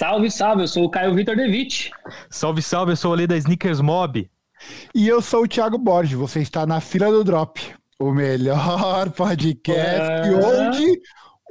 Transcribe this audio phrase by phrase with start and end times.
[0.00, 1.90] Salve, salve, eu sou o Caio Vitor Devitt.
[2.30, 4.30] Salve, salve, eu sou o Ale da Sneakers Mob.
[4.94, 7.60] E eu sou o Thiago Borges, você está na fila do Drop,
[7.98, 10.32] o melhor podcast é...
[10.32, 11.02] onde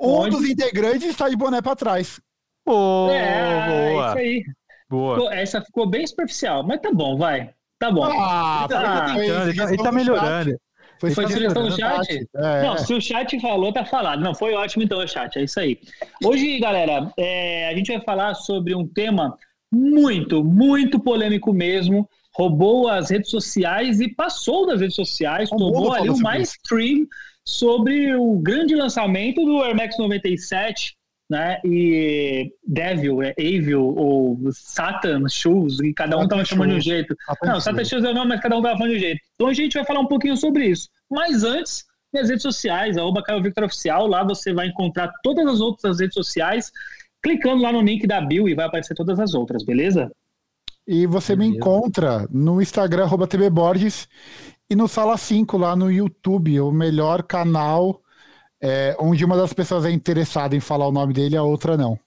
[0.02, 0.36] um onde...
[0.36, 2.20] dos integrantes está de boné para trás.
[2.66, 4.08] Oh, é, boa.
[4.08, 4.44] isso aí.
[4.90, 5.36] Boa.
[5.36, 7.52] Essa ficou bem superficial, mas tá bom, vai.
[7.78, 8.04] Tá bom.
[8.04, 10.60] Ah, tá, ele, tá, ele tá melhorando.
[11.00, 12.28] Foi, foi sugestão do chat?
[12.36, 12.62] É.
[12.62, 14.22] Não, se o chat falou, tá falado.
[14.22, 15.80] Não, foi ótimo então chat, é isso aí.
[16.24, 19.38] Hoje, galera, é, a gente vai falar sobre um tema
[19.72, 22.08] muito, muito polêmico mesmo.
[22.36, 27.08] Roubou as redes sociais e passou das redes sociais, tomou ali o mais stream
[27.46, 30.96] sobre o grande lançamento do Air Max 97,
[31.30, 31.60] né?
[31.64, 37.16] E Devil, é Evil ou Satan Shoes, e cada um estava chamando de um jeito.
[37.26, 39.22] Satan não, Satan Shoes é o nome, mas cada um estava falando de um jeito.
[39.36, 40.90] Então a gente vai falar um pouquinho sobre isso.
[41.10, 45.60] Mas antes, minhas redes sociais, arroba Caio Victor Oficial, lá você vai encontrar todas as
[45.60, 46.72] outras redes sociais,
[47.22, 50.12] clicando lá no link da Bill e vai aparecer todas as outras, beleza?
[50.88, 51.52] E você beleza.
[51.52, 54.08] me encontra no Instagram, arroba TB Borges,
[54.68, 58.02] e no Sala 5, lá no YouTube, o melhor canal
[58.62, 62.00] é, onde uma das pessoas é interessada em falar o nome dele, a outra não.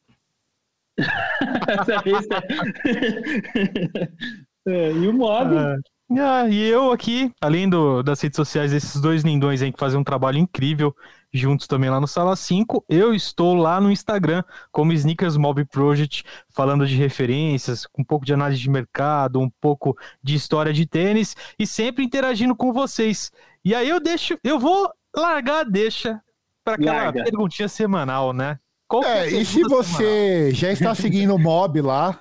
[4.67, 5.59] é, e o modo.
[5.59, 5.77] Ah,
[6.19, 9.99] ah, e eu aqui, além do, das redes sociais desses dois lindões aí que fazem
[9.99, 10.95] um trabalho incrível
[11.33, 16.23] juntos também lá no Sala 5, eu estou lá no Instagram como Sneakers Mob Project,
[16.51, 20.85] falando de referências, com um pouco de análise de mercado, um pouco de história de
[20.85, 23.33] tênis e sempre interagindo com vocês.
[23.65, 26.21] E aí eu deixo, eu vou largar deixa
[26.65, 27.25] para aquela Larga.
[27.25, 28.59] perguntinha semanal, né?
[28.89, 30.55] Qual é, é e se você semanal?
[30.55, 32.21] já está seguindo o Mob lá,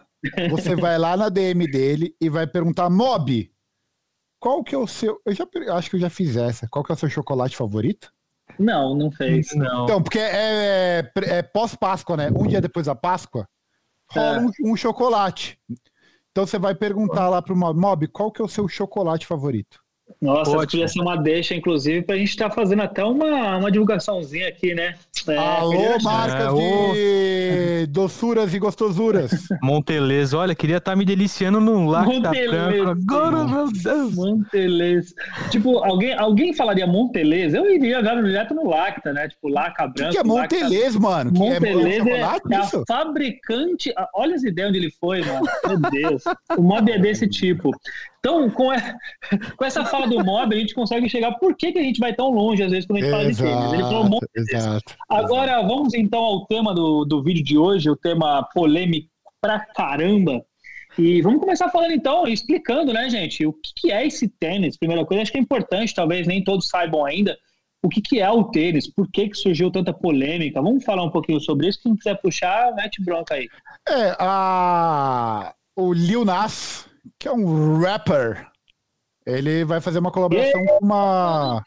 [0.49, 3.51] você vai lá na DM dele e vai perguntar, Mob,
[4.39, 5.21] qual que é o seu...
[5.25, 6.67] Eu já acho que eu já fiz essa.
[6.69, 8.11] Qual que é o seu chocolate favorito?
[8.57, 9.49] Não, não fez.
[9.55, 9.83] Não.
[9.83, 12.29] Então, porque é, é, é pós-Páscoa, né?
[12.29, 13.47] Um dia depois da Páscoa,
[14.11, 14.39] rola é.
[14.39, 15.59] um, um, chocolate.
[16.31, 19.80] Então você vai perguntar lá pro Mob, Mob, qual que é o seu chocolate favorito?
[20.21, 20.67] Nossa, Ótimo.
[20.71, 24.47] podia ser uma deixa, inclusive, para a gente estar tá fazendo até uma, uma divulgaçãozinha
[24.47, 24.95] aqui, né?
[25.27, 29.31] É, Alô, marcas é, de doçuras e gostosuras.
[29.61, 32.89] Montelês, olha, queria estar tá me deliciando num lacta branco.
[32.89, 34.15] Agora, meu Deus.
[34.15, 35.13] Montelês.
[35.49, 37.53] Tipo, alguém, alguém falaria Montelês?
[37.53, 39.27] Eu iria agora direto no lacta, né?
[39.27, 40.09] Tipo, laca branca.
[40.09, 41.31] O que, é Montelês, mano?
[41.31, 43.93] Montelês é, é, é, a fabricante.
[44.15, 45.47] Olha as ideias onde ele foi, mano.
[45.67, 46.23] Meu Deus.
[46.57, 47.71] O mob é desse tipo.
[48.23, 48.77] Então, com, a,
[49.57, 52.13] com essa fala do Mob, a gente consegue chegar por que, que a gente vai
[52.13, 53.73] tão longe, às vezes, quando a gente exato, fala de tênis.
[53.73, 55.67] Ele falou um monte exato, Agora, exato.
[55.67, 59.09] vamos então ao tema do, do vídeo de hoje, o tema polêmico
[59.41, 60.45] pra caramba.
[60.99, 64.77] E vamos começar falando então, explicando, né, gente, o que, que é esse tênis.
[64.77, 67.35] Primeira coisa, acho que é importante, talvez nem todos saibam ainda,
[67.83, 70.61] o que, que é o tênis, por que, que surgiu tanta polêmica.
[70.61, 71.79] Vamos falar um pouquinho sobre isso.
[71.81, 73.49] Quem quiser puxar, mete bronca aí.
[73.89, 75.55] É, a...
[75.75, 78.47] o Lil Nas que é um rapper.
[79.25, 80.79] Ele vai fazer uma colaboração yeah.
[80.79, 81.63] com uma.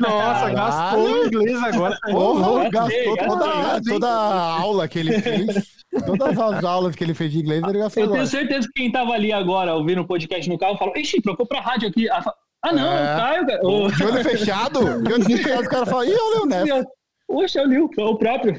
[0.00, 1.96] Nossa, gastou inglês agora.
[2.10, 5.78] Porra, gastou toda, toda a aula que ele fez.
[6.04, 8.02] Todas as aulas que ele fez de inglês, ele gastou.
[8.02, 8.20] Eu agora.
[8.20, 11.46] tenho certeza que quem tava ali agora ouvindo o podcast no carro falou: Ixi, trocou
[11.46, 12.08] pra rádio aqui.
[12.10, 13.16] Ah, não, é.
[13.16, 13.46] Caio.
[13.62, 13.90] O...
[13.92, 16.88] De olho fechado, de olho fechado, o cara fala: Ih, olha o Neto.
[17.28, 18.58] Poxa, é o Liu, é o próprio.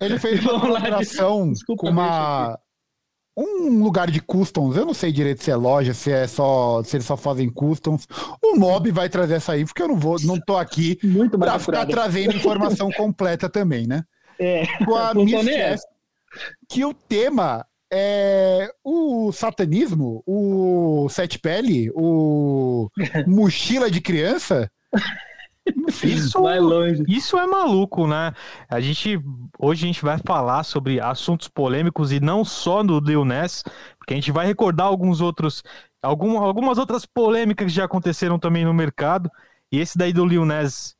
[0.00, 2.58] Ele fez uma colaboração com uma,
[3.36, 4.76] um lugar de customs.
[4.76, 8.08] Eu não sei direito se é loja, se é só se eles só fazem customs.
[8.42, 10.98] O Mob vai trazer essa aí, porque eu não vou, não tô aqui
[11.38, 14.02] para ficar trazendo informação completa também, né?
[14.38, 14.66] É.
[14.84, 15.82] Com a Miss
[16.68, 22.88] que o tema é o satanismo, o sete pele, o
[23.28, 24.70] mochila de criança.
[26.02, 26.38] Isso,
[27.08, 28.32] isso é maluco, né?
[28.68, 29.20] A gente
[29.58, 33.62] hoje a gente vai falar sobre assuntos polêmicos e não só do Lil Ness,
[33.98, 35.62] porque a gente vai recordar alguns outros,
[36.02, 39.30] algum, algumas outras polêmicas que já aconteceram também no mercado.
[39.70, 40.96] E esse daí do Lil Ness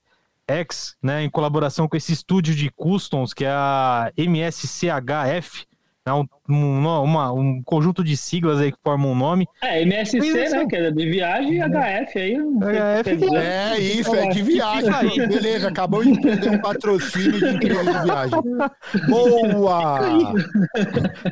[0.47, 5.67] X, né, em colaboração com esse estúdio de customs que é a MSCHF,
[6.05, 9.47] é um, um, uma, um conjunto de siglas aí que formam um nome.
[9.63, 10.67] É, MSC, né?
[10.67, 12.37] Que é de viagem e HF aí.
[12.37, 15.29] HF, é isso, é de viagem aí.
[15.29, 18.41] Beleza, acabou de perder um patrocínio de empresa de viagem.
[19.09, 20.35] Boa!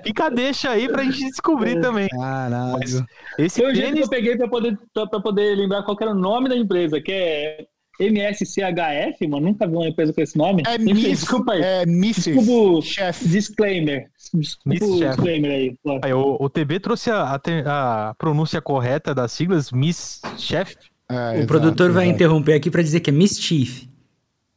[0.05, 1.81] Fica deixa aí pra gente descobrir é.
[1.81, 2.09] também.
[2.09, 3.07] Caralho.
[3.39, 6.13] esse Foi o jeito que eu peguei pra poder, pra, pra poder lembrar qual era
[6.13, 7.67] o nome da empresa, que é
[8.01, 10.63] MSCHF, mano, nunca vi uma empresa com esse nome.
[10.67, 11.63] É Enfim, miss, desculpa aí.
[11.63, 13.29] É Miss Desculpa Chef.
[13.29, 14.07] disclaimer.
[14.35, 15.77] Desculpa o disclaimer aí.
[16.03, 20.77] aí o, o, TB trouxe a, a, a, pronúncia correta das siglas Miss Chef.
[21.09, 22.17] É, o exato, produtor vai exato.
[22.17, 23.89] interromper aqui para dizer que é Mischief.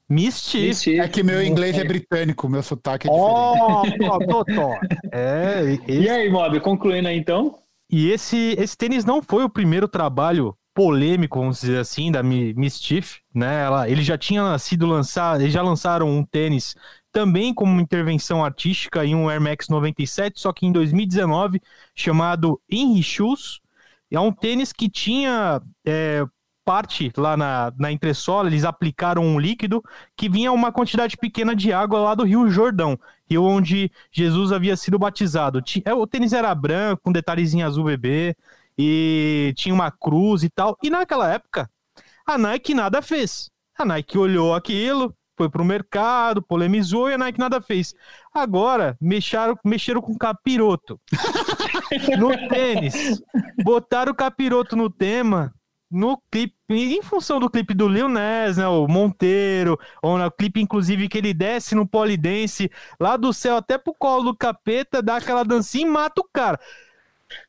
[0.10, 0.88] Mischief.
[1.00, 4.10] É que meu inglês é britânico, meu sotaque é diferente.
[4.10, 4.75] Oh, Totó.
[5.12, 6.01] é, esse...
[6.01, 7.57] E aí, Mob, concluindo aí então?
[7.90, 13.20] E esse, esse tênis não foi o primeiro trabalho polêmico, vamos dizer assim, da Mischief,
[13.34, 13.64] né?
[13.64, 16.75] Ela, ele já tinha sido lançado, eles já lançaram um tênis
[17.12, 21.62] também como intervenção artística em um Air Max 97, só que em 2019,
[21.96, 23.60] chamado Inri Shoes.
[24.12, 26.24] É um tênis que tinha é,
[26.64, 29.84] parte lá na, na entressola, eles aplicaram um líquido
[30.16, 32.98] que vinha uma quantidade pequena de água lá do Rio Jordão,
[33.30, 35.62] rio onde Jesus havia sido batizado.
[35.86, 38.36] É, o tênis era branco, com detalhezinho azul bebê,
[38.78, 40.78] e tinha uma cruz e tal.
[40.84, 41.70] E naquela época,
[42.25, 43.50] a Nike nada fez.
[43.78, 47.94] A Nike olhou aquilo, foi pro mercado, polemizou e a Nike nada fez.
[48.34, 51.00] Agora, mexeram, mexeram com capiroto
[52.18, 53.22] no tênis.
[53.64, 55.54] Botaram o capiroto no tema
[55.94, 60.60] no clipe, em função do clipe do Lil Nas, né, o Monteiro, ou no clipe,
[60.60, 65.18] inclusive, que ele desce no polidense, lá do céu até pro colo do capeta, dá
[65.18, 66.60] aquela dancinha e mata o cara.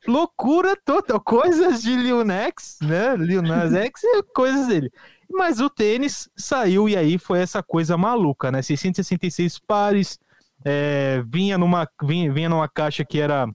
[0.07, 4.91] Loucura total, coisas de Lil Nas, né, Lil Nas X e coisas dele.
[5.29, 10.19] Mas o tênis saiu e aí foi essa coisa maluca, né, 666 pares,
[10.63, 13.47] é, vinha, numa, vinha, vinha numa caixa que era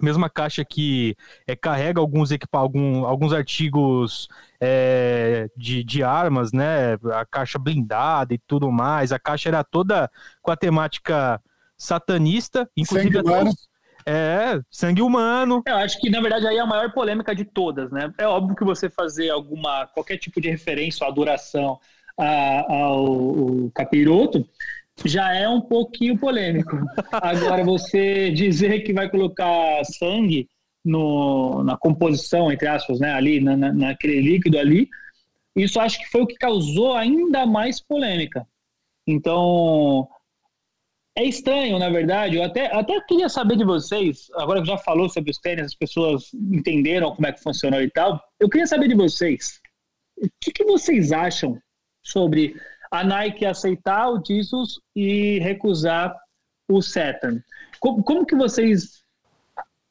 [0.00, 1.16] mesma caixa que
[1.46, 4.28] é, carrega alguns, equipa algum, alguns artigos
[4.60, 6.94] é, de, de armas, né?
[7.12, 9.12] A caixa blindada e tudo mais.
[9.12, 10.10] A caixa era toda
[10.40, 11.40] com a temática
[11.76, 13.50] satanista, inclusive sangue humano.
[14.10, 15.62] É, sangue humano.
[15.66, 18.10] Eu acho que, na verdade, aí é a maior polêmica de todas, né?
[18.16, 21.78] É óbvio que você fazer alguma, qualquer tipo de referência ou adoração
[22.16, 24.48] ao, ao capiroto
[25.04, 26.76] já é um pouquinho polêmico.
[27.12, 30.48] Agora, você dizer que vai colocar sangue
[30.82, 34.88] no, na composição, entre aspas, né, ali, na, na, naquele líquido ali,
[35.54, 38.46] isso acho que foi o que causou ainda mais polêmica.
[39.06, 40.08] Então,
[41.18, 42.36] é estranho, na verdade.
[42.36, 45.74] Eu até, até queria saber de vocês, agora que já falou sobre os tênis, as
[45.74, 48.22] pessoas entenderam como é que funcionou e tal.
[48.38, 49.60] Eu queria saber de vocês,
[50.16, 51.58] o que, que vocês acham
[52.04, 52.54] sobre
[52.92, 56.16] a Nike aceitar o Jesus e recusar
[56.70, 57.42] o Saturn.
[57.80, 59.02] Como, como que vocês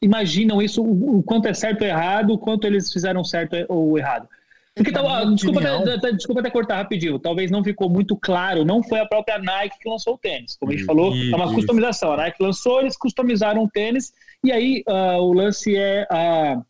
[0.01, 3.97] imaginam isso, o, o, quanto é certo ou errado, o quanto eles fizeram certo ou
[3.97, 4.29] errado?
[4.77, 8.99] Porque, tá, desculpa, até, desculpa até cortar rapidinho, talvez não ficou muito claro, não foi
[8.99, 10.55] a própria Nike que lançou o tênis.
[10.57, 12.13] Como a gente falou, é uma customização.
[12.13, 14.13] A Nike lançou, eles customizaram o tênis,
[14.43, 16.61] e aí uh, o lance é a,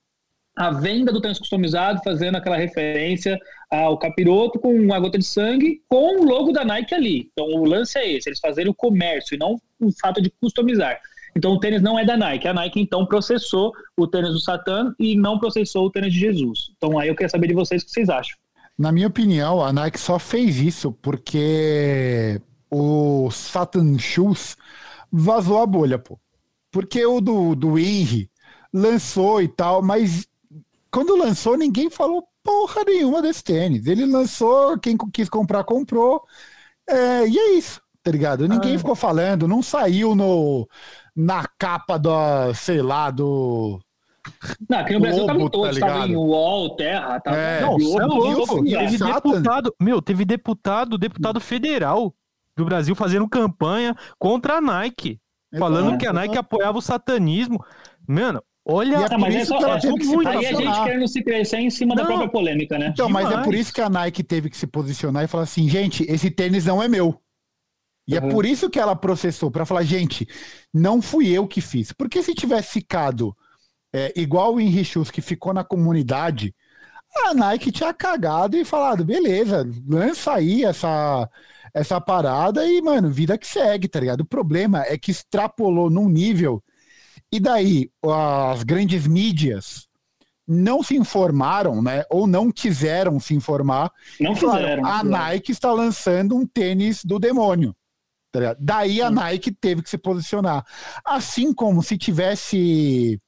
[0.57, 3.37] a venda do tênis customizado, fazendo aquela referência
[3.69, 7.29] ao capiroto com uma gota de sangue com o logo da Nike ali.
[7.31, 10.99] Então o lance é esse, eles fazerem o comércio e não o fato de customizar.
[11.37, 12.47] Então o tênis não é da Nike.
[12.47, 16.71] A Nike então processou o tênis do Satã e não processou o tênis de Jesus.
[16.75, 18.37] Então aí eu queria saber de vocês o que vocês acham.
[18.77, 24.57] Na minha opinião, a Nike só fez isso porque o Satan Shoes
[25.11, 26.19] vazou a bolha, pô.
[26.71, 28.29] Porque o do, do Henry
[28.73, 30.27] lançou e tal, mas
[30.91, 33.85] quando lançou ninguém falou porra nenhuma desse tênis.
[33.85, 36.23] Ele lançou, quem quis comprar, comprou.
[36.87, 38.47] É, e é isso, tá ligado?
[38.47, 38.79] Ninguém ah.
[38.79, 40.67] ficou falando, não saiu no,
[41.17, 43.79] na capa do, sei lá, do.
[44.69, 47.37] Não, aqui no Brasil Globo, tava em todos, tá tava em UOL, Terra, tava.
[47.37, 48.63] É, não, Globo, é louco.
[48.63, 52.13] Teve deputado, meu, teve deputado, deputado federal
[52.55, 55.19] do Brasil fazendo campanha contra a Nike.
[55.57, 57.63] Falando que a Nike apoiava o satanismo.
[58.07, 61.59] Mano, Olha, é, mas é só, é, que muito aí a gente querendo se crescer
[61.59, 62.03] em cima não.
[62.03, 62.89] da própria polêmica, né?
[62.91, 63.29] Então, Demais.
[63.29, 66.03] mas é por isso que a Nike teve que se posicionar e falar assim, gente,
[66.03, 67.17] esse tênis não é meu.
[68.07, 68.27] E é uhum.
[68.27, 70.27] é por isso que ela processou, para falar, gente,
[70.73, 71.91] não fui eu que fiz.
[71.91, 73.35] Porque se tivesse ficado
[73.93, 76.55] é, igual o Henry Schultz, que ficou na comunidade,
[77.25, 81.29] a Nike tinha cagado e falado, beleza, lança aí essa,
[81.73, 84.21] essa parada e, mano, vida que segue, tá ligado?
[84.21, 86.63] O problema é que extrapolou num nível
[87.31, 87.89] e daí,
[88.51, 89.87] as grandes mídias
[90.47, 92.03] não se informaram, né?
[92.09, 93.91] Ou não quiseram se informar.
[94.19, 94.85] Não fizeram.
[94.85, 97.75] A Nike está lançando um tênis do demônio.
[98.39, 100.65] Tá daí a Nike teve que se posicionar.
[101.03, 103.19] Assim como se tivesse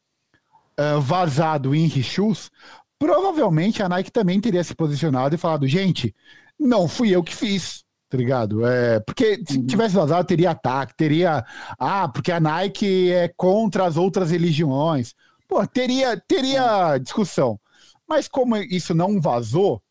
[0.80, 2.50] uh, vazado o Henry Shoes,
[2.98, 6.16] provavelmente a Nike também teria se posicionado e falado: gente,
[6.60, 8.66] não fui eu que fiz tá ligado?
[8.66, 9.68] É, porque se uhum.
[9.68, 11.46] tivesse vazado, teria ataque, teria.
[11.78, 15.13] Ah, porque a Nike é contra as outras religiões.
[15.48, 17.60] Pô, teria, teria discussão.
[18.08, 19.82] Mas como isso não vazou,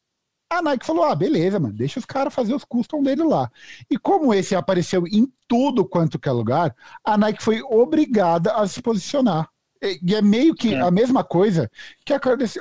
[0.51, 3.51] a Nike falou: ah, beleza, mano, deixa os caras fazer os custom dele lá.
[3.91, 6.75] E como esse apareceu em tudo quanto que é lugar,
[7.05, 9.49] a Nike foi obrigada a se posicionar.
[9.83, 10.81] E é meio que é.
[10.81, 11.71] a mesma coisa
[12.05, 12.13] que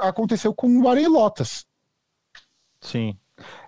[0.01, 1.65] aconteceu com o Warren Lotus.
[2.79, 3.17] Sim.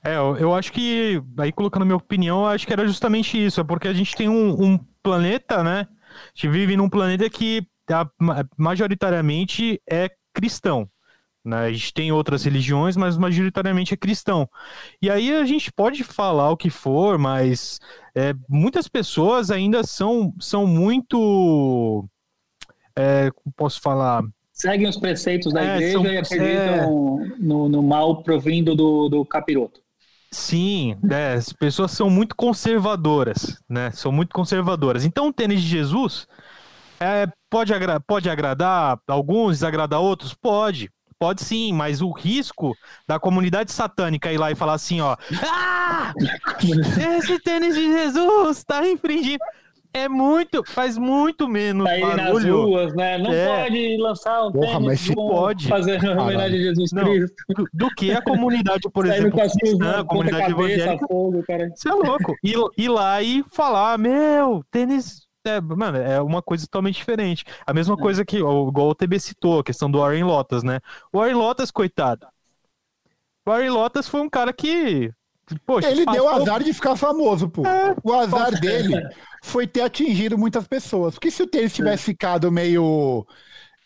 [0.04, 3.64] É, eu acho que, aí colocando minha opinião, eu acho que era justamente isso, é
[3.64, 5.88] porque a gente tem um, um planeta, né?
[5.90, 7.68] A gente vive num planeta que
[8.58, 10.90] majoritariamente é cristão.
[11.44, 11.58] Né?
[11.68, 14.48] A gente tem outras religiões, mas majoritariamente é cristão.
[15.02, 17.80] E aí a gente pode falar o que for, mas
[18.16, 22.08] é, muitas pessoas ainda são, são muito.
[22.98, 24.24] É, posso falar?
[24.52, 27.36] Seguem os preceitos da é, igreja são, e acreditam é...
[27.40, 29.80] no, no, mal provindo do, do capiroto.
[30.32, 33.90] Sim, é, as pessoas são muito conservadoras, né?
[33.92, 35.06] São muito conservadoras.
[35.06, 36.28] Então o tênis de Jesus
[37.00, 40.34] é, pode, agra pode agradar alguns, desagradar outros?
[40.34, 40.92] Pode.
[41.20, 42.74] Pode sim, mas o risco
[43.06, 45.18] da comunidade satânica ir lá e falar assim, ó.
[45.44, 46.14] Ah!
[47.18, 49.44] Esse tênis de Jesus tá infringindo.
[49.94, 52.16] É muito, faz muito menos barulho.
[52.16, 53.18] nas ruas, né?
[53.18, 53.64] Não é.
[53.64, 57.36] pode lançar um Porra, mas se pode fazer uma homenagem a Jesus não, Cristo.
[57.74, 61.08] Do, que a comunidade, por exemplo, cristã, a comunidade evangélica.
[61.08, 61.44] Fogo,
[61.76, 62.36] Você é louco.
[62.44, 67.46] Ir, ir lá e falar, meu, tênis é, mano, é uma coisa totalmente diferente.
[67.66, 67.98] A mesma é.
[67.98, 70.80] coisa que, igual o TB citou, a questão do Warren Lotus, né?
[71.14, 72.26] O Warren Lotus, coitado.
[73.46, 75.12] O Warren Lotus foi um cara que.
[75.66, 76.22] Poxa, ele passou...
[76.22, 77.66] deu azar de ficar famoso, pô.
[77.66, 79.02] É, o azar dele
[79.42, 81.16] foi ter atingido muitas pessoas.
[81.16, 83.26] Porque se o tênis tivesse ficado meio.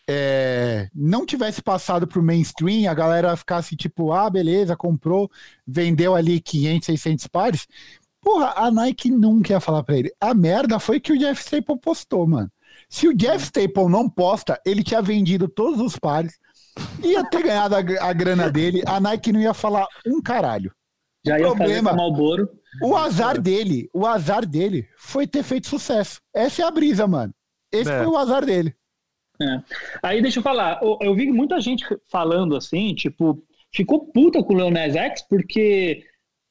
[0.06, 5.30] É, não tivesse passado pro mainstream, a galera ficasse tipo, ah, beleza, comprou,
[5.66, 7.66] vendeu ali 500, 600 pares,
[8.24, 10.10] Porra, a Nike nunca ia falar pra ele.
[10.18, 12.50] A merda foi que o Jeff Staple postou, mano.
[12.88, 16.38] Se o Jeff Staple não posta, ele tinha vendido todos os pares,
[17.02, 20.72] ia ter ganhado a, a grana dele, a Nike não ia falar um caralho.
[21.24, 22.48] Já o ia problema, fazer Malboro.
[22.82, 26.20] O azar dele, o azar dele foi ter feito sucesso.
[26.34, 27.32] Essa é a brisa, mano.
[27.70, 27.98] Esse é.
[27.98, 28.74] foi o azar dele.
[29.40, 29.62] É.
[30.02, 34.54] Aí deixa eu falar, eu, eu, vi muita gente falando assim, tipo, ficou puta com
[34.54, 36.04] o Leoness X porque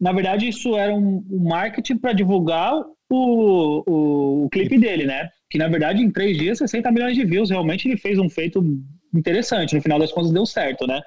[0.03, 2.75] na verdade, isso era um, um marketing para divulgar
[3.10, 5.29] o, o, o, clipe dele, né?
[5.50, 7.50] Que na verdade, em três dias, 60 milhões de views.
[7.50, 8.62] Realmente, ele fez um feito
[9.13, 9.74] interessante.
[9.74, 11.01] No final das contas, deu certo, né?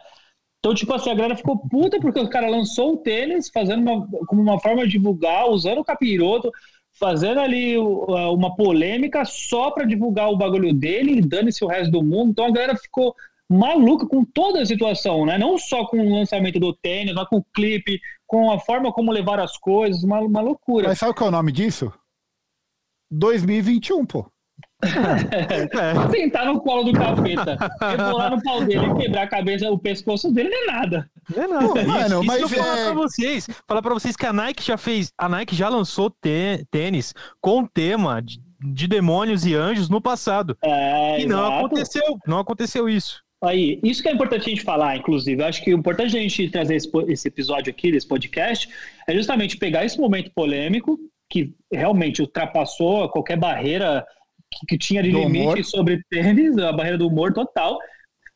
[0.60, 4.08] Então, tipo assim, a galera ficou puta porque o cara lançou o tênis, fazendo uma,
[4.26, 6.50] como uma forma de divulgar, usando o capiroto,
[6.98, 12.02] fazendo ali uma polêmica só para divulgar o bagulho dele e dane-se o resto do
[12.02, 12.30] mundo.
[12.30, 13.14] Então a galera ficou
[13.48, 15.38] maluca com toda a situação, né?
[15.38, 19.12] Não só com o lançamento do tênis, mas com o clipe, com a forma como
[19.12, 20.88] levar as coisas, uma, uma loucura.
[20.88, 21.92] Mas sabe qual é o nome disso?
[23.10, 24.30] 2021, pô.
[24.82, 26.10] é.
[26.10, 30.30] Sentar no colo do capeta, rebolar no pau dele e quebrar a cabeça, o pescoço
[30.30, 31.10] dele não é nada.
[31.34, 31.68] Não é nada.
[31.68, 32.84] Pô, mano, mas isso falar é...
[32.84, 33.48] pra vocês.
[33.66, 35.12] Falar pra vocês que a Nike já fez.
[35.16, 36.12] A Nike já lançou
[36.70, 40.56] tênis com tema de, de demônios e anjos no passado.
[40.62, 41.66] É, e não exato.
[41.66, 42.18] aconteceu.
[42.26, 43.25] Não aconteceu isso.
[43.46, 45.42] Aí, isso que é importante a gente falar, inclusive.
[45.42, 48.68] Eu acho que o importante a gente trazer esse, esse episódio aqui, desse podcast,
[49.06, 50.98] é justamente pegar esse momento polêmico,
[51.30, 54.04] que realmente ultrapassou qualquer barreira
[54.50, 55.64] que, que tinha de do limite humor.
[55.64, 57.78] sobre tênis, a barreira do humor total.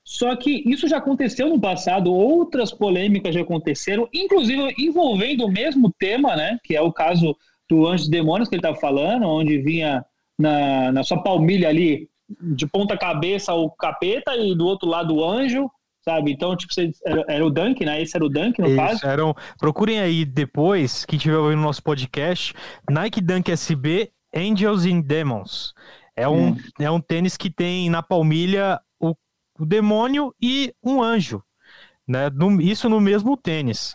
[0.04, 5.92] Só que isso já aconteceu no passado, outras polêmicas já aconteceram, inclusive envolvendo o mesmo
[5.98, 6.58] tema, né?
[6.64, 7.36] Que é o caso
[7.68, 10.04] do Anjos e Demônios que ele estava falando, onde vinha
[10.38, 12.08] na, na sua palmilha ali
[12.40, 15.70] de ponta cabeça o capeta e do outro lado o anjo,
[16.02, 16.32] sabe?
[16.32, 16.72] Então, tipo,
[17.04, 18.00] era, era, o Dunk, né?
[18.00, 19.06] Esse era o Dunk, no Isso, caso.
[19.06, 22.54] Eram, procurem aí depois, que tiver ouvindo nosso podcast,
[22.88, 25.74] Nike Dunk SB Angels and Demons.
[26.16, 26.56] É um, hum.
[26.78, 29.14] é um tênis que tem na palmilha o,
[29.58, 31.42] o demônio e um anjo.
[32.06, 32.28] Né?
[32.30, 33.94] No, isso no mesmo tênis.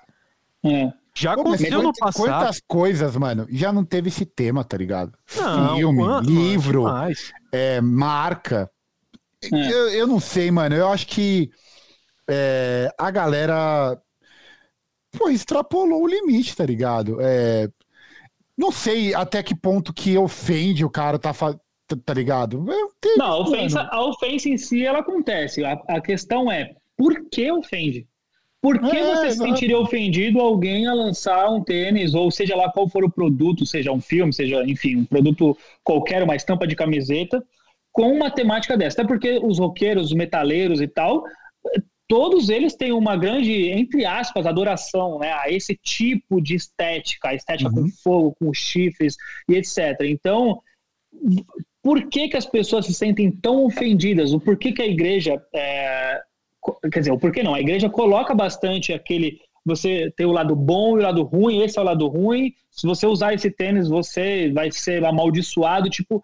[0.64, 0.92] É.
[1.18, 2.26] Já aconteceu no passado.
[2.26, 5.18] Quantas coisas, mano, já não teve esse tema, tá ligado?
[5.38, 6.86] Não, Filme, quanto, livro,
[7.56, 8.70] é, marca.
[9.44, 9.72] É.
[9.72, 10.76] Eu, eu não sei, mano.
[10.76, 11.50] Eu acho que
[12.28, 13.98] é, a galera
[15.18, 17.18] pô, extrapolou o limite, tá ligado?
[17.22, 17.70] É,
[18.58, 21.58] não sei até que ponto que ofende o cara tá, tá,
[22.04, 22.66] tá ligado?
[23.00, 25.64] Tenho, não, a ofensa, a ofensa em si ela acontece.
[25.64, 28.08] A, a questão é por que ofende?
[28.66, 32.72] Por que é, você se sentiria ofendido alguém a lançar um tênis, ou seja lá
[32.72, 36.76] qual for o produto, seja um filme, seja, enfim, um produto qualquer, uma estampa de
[36.76, 37.46] camiseta,
[37.92, 39.02] com uma temática dessa?
[39.02, 41.24] Até porque os roqueiros, os metaleiros e tal,
[42.08, 47.36] todos eles têm uma grande, entre aspas, adoração né, a esse tipo de estética, a
[47.36, 47.84] estética uhum.
[47.84, 49.16] com fogo, com chifres
[49.48, 49.78] e etc.
[50.06, 50.60] Então,
[51.84, 54.34] por que, que as pessoas se sentem tão ofendidas?
[54.34, 56.20] O porquê que a igreja é,
[56.92, 57.54] quer dizer, o porquê não?
[57.54, 61.80] A igreja coloca bastante aquele você tem o lado bom e o lado ruim, esse
[61.80, 62.54] é o lado ruim.
[62.70, 66.24] Se você usar esse tênis, você vai ser amaldiçoado, tipo,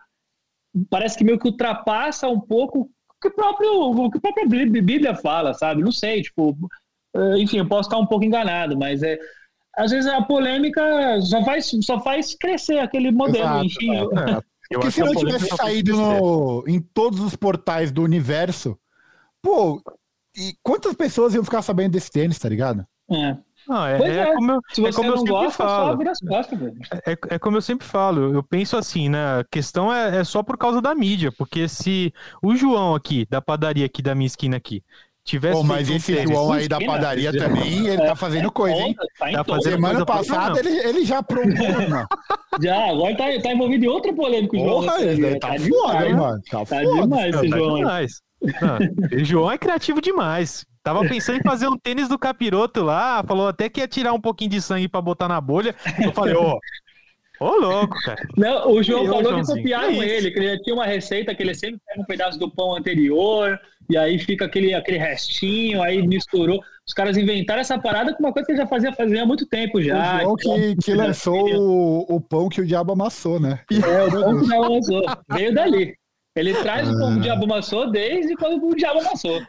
[0.92, 5.16] parece que meio que ultrapassa um pouco o que, próprio, o que a própria Bíblia
[5.16, 5.82] fala, sabe?
[5.82, 6.56] Não sei, tipo,
[7.16, 9.18] eh, enfim, eu posso estar um pouco enganado, mas é
[9.76, 10.82] às vezes a polêmica
[11.22, 13.64] só faz, só faz crescer aquele modelo.
[13.64, 14.02] Enfim, é.
[14.72, 18.78] Porque se não tivesse saído no, em todos os portais do universo,
[19.42, 19.82] pô,
[20.36, 22.86] e quantas pessoas iam ficar sabendo desse tênis, tá ligado?
[23.10, 23.38] É.
[23.68, 25.64] Não, é, é, é, como eu, se é você é como não eu sempre gosta,
[25.64, 25.98] falo.
[26.28, 26.60] Costas,
[27.06, 28.34] é, é, como eu sempre falo.
[28.34, 29.40] Eu penso assim, né?
[29.40, 33.42] A questão é, é só por causa da mídia, porque se o João aqui, da
[33.42, 34.84] padaria aqui da minha esquina aqui,
[35.24, 35.56] tivesse.
[35.56, 38.96] Pô, mas esse tênis, João aí da padaria também, ele tá fazendo coisa, hein?
[38.96, 42.08] Tá, tá fazendo Semana passada ele, ele já pronto, mano.
[42.62, 44.82] Já, agora tá, tá envolvido em outra polêmica, João.
[44.82, 46.42] Porra, ele tá, tá foda, hein, mano.
[46.50, 47.02] Tá, tá foda.
[47.02, 47.76] demais esse tá João.
[47.76, 48.31] Demais.
[48.42, 50.66] Não, o João é criativo demais.
[50.84, 54.22] Tava pensando em fazer um tênis do capiroto lá, falou até que ia tirar um
[54.22, 55.76] pouquinho de sangue para botar na bolha.
[56.04, 56.60] Eu falei, ô,
[57.42, 58.22] Ô, louco, cara.
[58.38, 61.82] Não, o João falou que copiaram ele, que ele tinha uma receita que ele sempre
[61.88, 66.62] pega um pedaço do pão anterior, e aí fica aquele, aquele restinho, aí misturou.
[66.88, 69.48] Os caras inventaram essa parada com uma coisa que ele já fazia, fazia há muito
[69.48, 70.18] tempo já.
[70.18, 73.60] O João que, que lançou o, o pão que o diabo amassou, né?
[73.72, 75.04] É, o pão que o diabo amassou.
[75.32, 75.96] Veio dali.
[76.36, 77.24] Ele traz o pão que o ah.
[77.24, 79.42] diabo amassou desde quando o diabo amassou.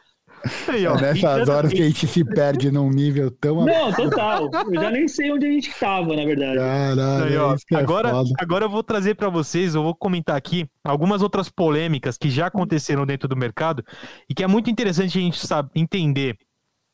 [0.69, 3.65] Aí, ó, Nessas horas que a gente se perde num nível tão.
[3.65, 4.51] Não, total.
[4.53, 6.57] Eu já nem sei onde a gente estava, na verdade.
[6.57, 10.37] Caralho, aí, ó, é agora, é agora eu vou trazer para vocês, eu vou comentar
[10.37, 13.85] aqui algumas outras polêmicas que já aconteceram dentro do mercado
[14.29, 16.37] e que é muito interessante a gente sabe, entender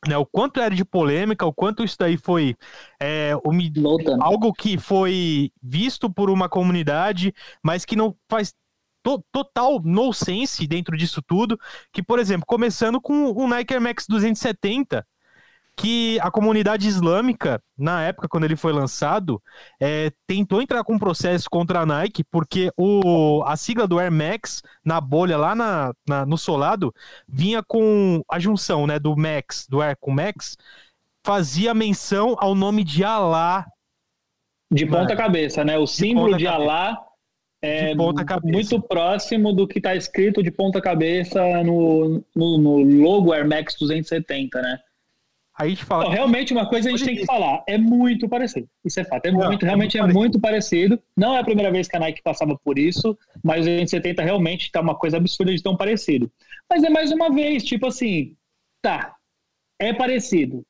[0.07, 2.55] né, o quanto era de polêmica, o quanto isso daí foi
[3.01, 3.33] é,
[4.21, 8.55] algo que foi visto por uma comunidade, mas que não faz
[9.09, 11.59] to, total nonsense dentro disso tudo,
[11.93, 15.07] que, por exemplo, começando com o Nike Air Max 270,
[15.77, 19.41] que a comunidade islâmica, na época quando ele foi lançado,
[19.81, 24.11] é, tentou entrar com um processo contra a Nike, porque o, a sigla do Air
[24.11, 26.93] Max, na bolha lá na, na, no solado,
[27.29, 30.57] vinha com a junção né, do Max, do Air com Max,
[31.25, 33.65] fazia menção ao nome de Alá.
[34.71, 35.79] De ponta cabeça, né?
[35.79, 36.99] O símbolo de, de Alá
[37.61, 37.95] é
[38.43, 43.75] muito próximo do que está escrito de ponta cabeça no, no, no, logo Air Max
[43.79, 44.79] 270, né?
[45.59, 46.09] Aí a gente fala.
[46.09, 48.69] Realmente, uma coisa a gente tem que falar: é muito parecido.
[48.85, 49.27] Isso é fato.
[49.27, 51.03] É muito, realmente é muito, é muito parecido.
[51.17, 54.67] Não é a primeira vez que a Nike passava por isso, mas o 270 realmente
[54.67, 56.31] está uma coisa absurda de tão parecido.
[56.71, 58.37] Mas é mais uma vez, tipo assim,
[58.81, 59.17] tá,
[59.81, 60.65] é parecido.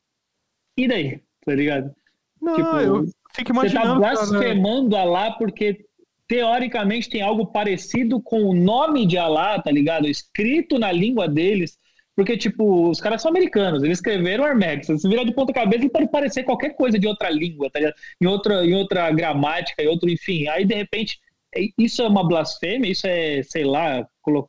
[0.75, 1.21] E daí?
[1.45, 1.95] Tá ligado?
[2.41, 3.95] Não, tipo, eu fico imaginando.
[3.95, 5.03] Você tá blasfemando cara...
[5.03, 5.85] a lá porque
[6.29, 10.07] teoricamente tem algo parecido com o nome de Alá, tá ligado?
[10.07, 11.79] Escrito na língua deles.
[12.15, 14.89] Porque, tipo, os caras são americanos, eles escreveram Armex.
[14.89, 17.95] Se virar de ponta cabeça, ele pode parecer qualquer coisa de outra língua, tá ligado?
[18.21, 20.49] Em outra, em outra gramática, em outro, enfim.
[20.49, 21.19] Aí, de repente,
[21.55, 22.91] é, isso é uma blasfêmia?
[22.91, 24.07] Isso é, sei lá,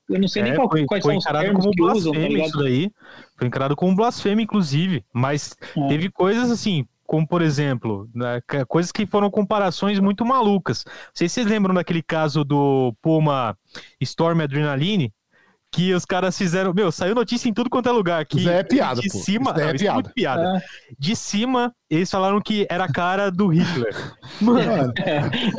[0.09, 2.11] eu não sei é, nem qual, foi, quais foi são os termos como que usam,
[2.11, 2.91] tá Isso daí
[3.37, 5.05] foi encarado como blasfêmia, inclusive.
[5.13, 5.87] Mas é.
[5.87, 10.85] teve coisas assim, como por exemplo, né, coisas que foram comparações muito malucas.
[10.85, 13.57] Não sei se vocês lembram daquele caso do Puma
[13.99, 15.11] Storm Adrenaline,
[15.71, 16.71] que os caras fizeram.
[16.71, 18.23] Meu, saiu notícia em tudo quanto é lugar.
[18.27, 19.17] Que Isso é piada, de pô.
[19.17, 19.49] cima.
[19.49, 20.09] Isso é, não, piada.
[20.09, 20.57] É piada.
[20.57, 20.61] É.
[20.99, 23.95] De cima, eles falaram que era a cara do Hitler.
[24.39, 24.93] Mano,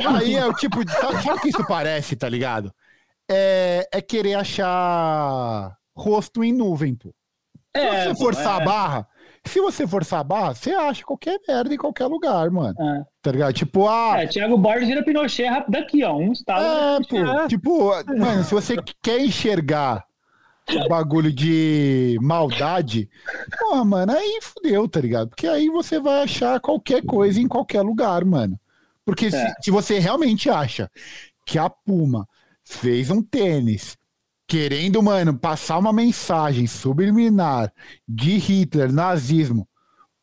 [0.07, 0.89] aí é o tipo.
[0.89, 2.73] Sabe, sabe o que isso parece, tá ligado?
[3.29, 7.13] É, é querer achar rosto em nuvem, pô.
[7.75, 8.61] Se é, você forçar é.
[8.61, 9.07] a barra,
[9.45, 12.75] se você forçar a barra, você acha qualquer merda em qualquer lugar, mano.
[12.79, 13.03] É.
[13.21, 13.53] Tá ligado?
[13.53, 14.21] Tipo, ah.
[14.21, 16.15] É, Thiago Borges vira Pinochet rápido aqui, ó.
[16.15, 16.63] Um estado.
[16.63, 17.47] É, pô.
[17.47, 20.05] Tipo, mano, se você quer enxergar
[20.69, 23.09] o bagulho de maldade,
[23.59, 25.29] porra, mano, aí fudeu, tá ligado?
[25.29, 28.59] Porque aí você vai achar qualquer coisa em qualquer lugar, mano.
[29.03, 29.31] Porque é.
[29.31, 30.89] se, se você realmente acha
[31.45, 32.27] que a Puma
[32.63, 33.97] fez um tênis
[34.51, 37.71] querendo, mano, passar uma mensagem subliminar
[38.05, 39.65] de Hitler, nazismo,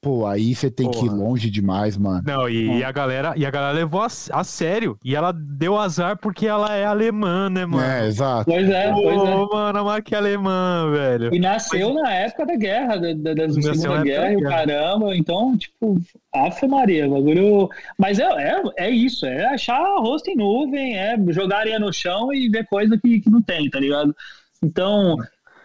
[0.01, 1.01] Pô, aí você tem Porra.
[1.01, 2.23] que ir longe demais, mano.
[2.25, 4.97] Não, e, e, a galera, e a galera levou a, a, sério.
[5.05, 7.85] E ela deu azar porque ela é alemã, né, mano?
[7.85, 8.45] É, exato.
[8.45, 9.35] Pois é, Pô, pois é.
[9.53, 11.35] mano, a marca é alemã, velho.
[11.35, 12.03] E nasceu Mas...
[12.05, 15.17] na época da guerra, da, da, da Segunda Guerra, e o caramba.
[15.17, 16.01] Então, tipo,
[16.33, 17.69] Afe Maria, bagulho.
[17.99, 22.33] Mas é, é, é isso, é achar rosto em nuvem, é jogar areia no chão
[22.33, 24.15] e ver coisa que, que não tem, tá ligado?
[24.63, 25.17] Então.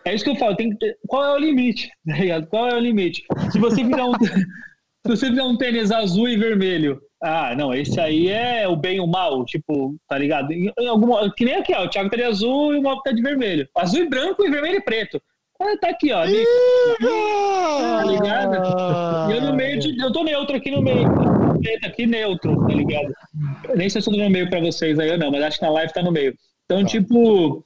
[0.05, 0.97] É isso que eu falo, tem que ter...
[1.07, 2.47] qual é o limite, tá ligado?
[2.47, 3.23] Qual é o limite?
[3.51, 7.99] Se você virar um, se você virar um tênis azul e vermelho, ah, não, esse
[7.99, 10.51] aí é o bem e o mal, tipo, tá ligado?
[10.51, 13.01] Em, em alguma, que nem aqui, ó, o Thiago tá de azul e o Mob
[13.03, 13.67] tá de vermelho.
[13.77, 15.21] Azul e branco e vermelho e preto.
[15.61, 16.21] Ah, tá aqui, ó.
[16.21, 16.43] Ali,
[16.99, 19.31] tá ligado?
[19.31, 19.97] E eu no meio de.
[20.01, 21.07] Eu tô neutro aqui no meio.
[21.85, 23.13] Aqui neutro, tá ligado?
[23.75, 25.65] Nem sei se eu tô no meio pra vocês aí ou não, mas acho que
[25.65, 26.35] na live tá no meio.
[26.65, 26.87] Então, tá.
[26.87, 27.63] tipo,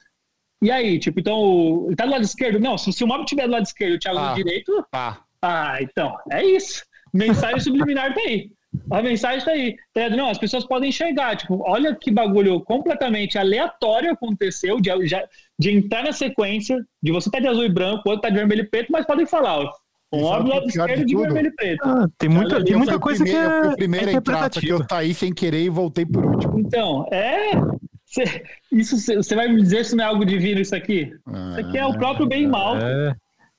[0.61, 2.59] e aí, tipo, então, ele tá do lado esquerdo?
[2.59, 4.85] Não, se, se o Mob tiver do lado esquerdo e o Thiago ah, do direito,
[4.91, 5.17] ah.
[5.41, 6.83] ah, então, é isso.
[7.13, 8.49] Mensagem subliminar tá aí.
[8.91, 9.75] A mensagem tá aí.
[9.93, 11.35] Tá não, as pessoas podem enxergar.
[11.35, 14.89] Tipo, olha que bagulho completamente aleatório aconteceu de,
[15.59, 18.35] de entrar na sequência, de você estar tá de azul e branco, outro tá de
[18.35, 19.71] vermelho e preto, mas podem falar, ó.
[20.11, 21.81] Um óbvio lado esquerdo de, de vermelho e preto.
[21.83, 23.71] Ah, tem muita, tem muita coisa primeiro, que é.
[23.71, 26.59] A primeira é entrada que eu saí sem querer e voltei por último.
[26.59, 27.51] Então, é.
[28.17, 31.11] Cê, isso você vai me dizer se não é algo divino isso aqui?
[31.27, 32.77] isso aqui é o próprio bem e mal.
[32.77, 33.15] É.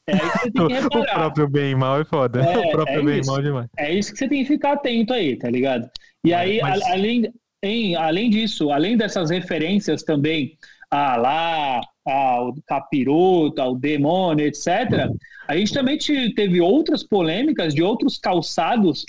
[0.09, 1.03] É isso que você tem que reparar.
[1.03, 2.41] o próprio bem e mal é foda.
[2.41, 3.69] É, o próprio é bem e mal é demais.
[3.79, 5.89] É isso que você tem que ficar atento aí, tá ligado?
[6.25, 6.83] E aí, Mas...
[6.83, 10.57] a, além, em, além disso, além dessas referências também
[10.91, 15.11] a lá, ao capiroto, ao demônio, etc.,
[15.47, 15.99] a gente também
[16.35, 19.05] teve outras polêmicas de outros calçados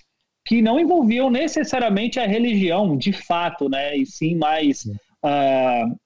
[0.46, 3.96] que não envolviam necessariamente a religião, de fato, né?
[3.96, 4.84] E sim mais
[5.26, 6.00] uh,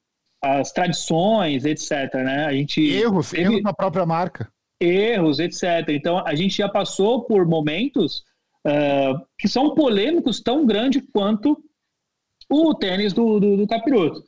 [0.43, 2.13] as tradições, etc.
[2.15, 2.45] Né?
[2.45, 3.43] A gente erros, teve...
[3.43, 4.51] erros na própria marca
[4.83, 5.89] erros, etc.
[5.89, 8.23] Então, a gente já passou por momentos
[8.67, 11.57] uh, que são polêmicos tão grande quanto
[12.49, 14.21] o tênis do, do, do capiroto.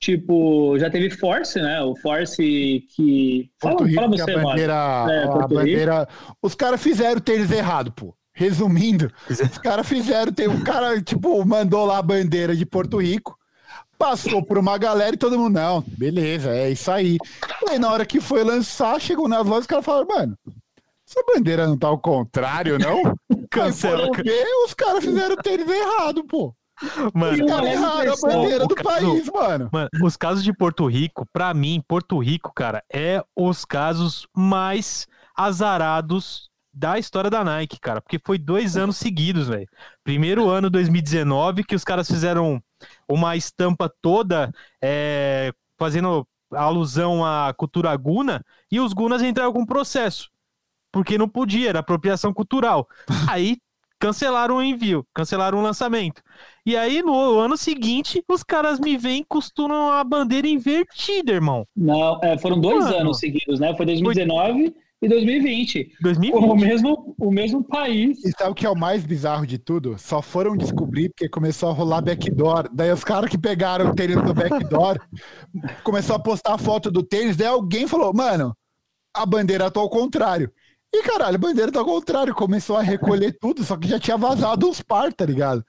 [0.00, 1.82] Tipo, já teve Force, né?
[1.82, 3.50] O Force que.
[3.60, 4.72] Porto fala, Rico, fala você, a bandeira,
[5.10, 6.08] é, a bandeira...
[6.40, 8.16] Os caras fizeram o tênis errado, pô.
[8.32, 10.32] Resumindo, os caras fizeram.
[10.32, 13.36] Tem um cara, tipo, mandou lá a bandeira de Porto Rico
[13.98, 17.18] passou por uma galera e todo mundo, não, beleza, é isso aí.
[17.66, 20.38] E aí, na hora que foi lançar, chegou nas lojas, os caras falaram, mano,
[21.06, 23.02] essa bandeira não tá ao contrário, não?
[23.50, 24.10] Cancela.
[24.12, 26.54] Ver, os caras fizeram o tênis errado, pô.
[27.12, 29.68] Mano, os caras erraram a bandeira do país, mano.
[29.72, 29.88] mano.
[30.02, 35.06] Os casos de Porto Rico, pra mim, Porto Rico, cara, é os casos mais
[35.36, 39.66] azarados da história da Nike, cara, porque foi dois anos seguidos, velho.
[40.04, 42.62] Primeiro ano, 2019, que os caras fizeram
[43.08, 50.30] uma estampa toda é, fazendo alusão à cultura guna, e os gunas entraram com processo,
[50.92, 52.88] porque não podia, era apropriação cultural.
[53.30, 53.56] Aí
[53.98, 56.22] cancelaram o envio, cancelaram o lançamento.
[56.64, 61.66] E aí, no ano seguinte, os caras me vêm e costuram a bandeira invertida, irmão.
[61.74, 62.96] Não, é, foram dois Mano.
[62.96, 63.74] anos seguidos, né?
[63.76, 65.92] Foi 2019 Foi e 2020.
[66.00, 66.44] 2020.
[66.44, 68.18] O mesmo, o mesmo país.
[68.24, 69.96] E sabe o que é o mais bizarro de tudo?
[69.98, 72.68] Só foram descobrir porque começou a rolar backdoor.
[72.72, 74.98] Daí os caras que pegaram o tênis do backdoor
[75.84, 77.36] começou a postar a foto do tênis.
[77.36, 78.56] Daí alguém falou, mano,
[79.14, 80.50] a bandeira tá ao contrário.
[80.92, 82.34] E caralho, a bandeira tá ao contrário.
[82.34, 85.64] Começou a recolher tudo, só que já tinha vazado uns par, tá ligado?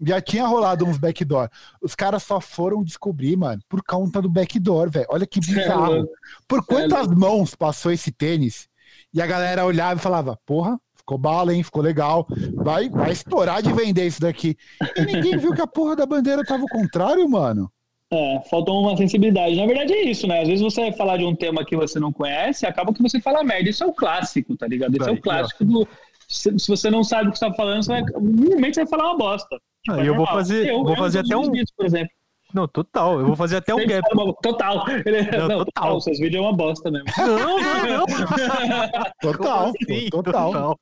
[0.00, 1.48] Já tinha rolado uns backdoor.
[1.82, 5.06] Os caras só foram descobrir, mano, por conta do backdoor, velho.
[5.10, 6.08] Olha que bizarro.
[6.46, 8.68] Por quantas mãos passou esse tênis?
[9.12, 11.62] E a galera olhava e falava, porra, ficou bala, hein?
[11.62, 12.26] Ficou legal.
[12.54, 14.56] Vai, vai estourar de vender isso daqui.
[14.96, 17.70] E ninguém viu que a porra da bandeira tava ao contrário, mano.
[18.10, 19.56] É, faltou uma sensibilidade.
[19.56, 20.40] Na verdade é isso, né?
[20.40, 23.20] Às vezes você vai falar de um tema que você não conhece, acaba que você
[23.20, 23.68] fala merda.
[23.68, 24.96] Isso é o clássico, tá ligado?
[24.96, 25.86] Isso é o clássico do.
[26.26, 29.10] Se, você não sabe o que você tá falando, você vai, normalmente você vai falar
[29.10, 29.58] uma bosta.
[29.88, 31.50] Tipo, ah, eu vou fazer, eu, vou fazer até um.
[31.50, 32.10] Vídeos, por exemplo.
[32.52, 33.20] Não, total.
[33.20, 34.08] Eu vou fazer até um gap.
[34.42, 34.84] Total.
[35.04, 35.22] Ele...
[35.22, 35.64] Não, não, total.
[35.64, 36.00] total.
[36.00, 37.06] Seus vídeos é uma bosta mesmo.
[37.18, 38.06] Não, não, não.
[39.20, 39.72] total.
[39.86, 40.52] Sim, total.
[40.52, 40.78] total.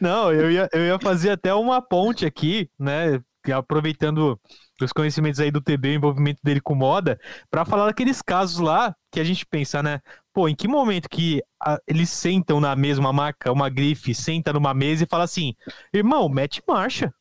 [0.00, 3.20] Não, eu ia, eu ia fazer até uma ponte aqui, né?
[3.52, 4.40] Aproveitando
[4.82, 7.18] os conhecimentos aí do TB, o envolvimento dele com moda,
[7.50, 10.00] para falar daqueles casos lá que a gente pensa, né?
[10.32, 14.74] Pô, em que momento que a, eles sentam na mesma marca, uma grife, senta numa
[14.74, 15.54] mesa e fala assim,
[15.92, 17.12] irmão, mete marcha.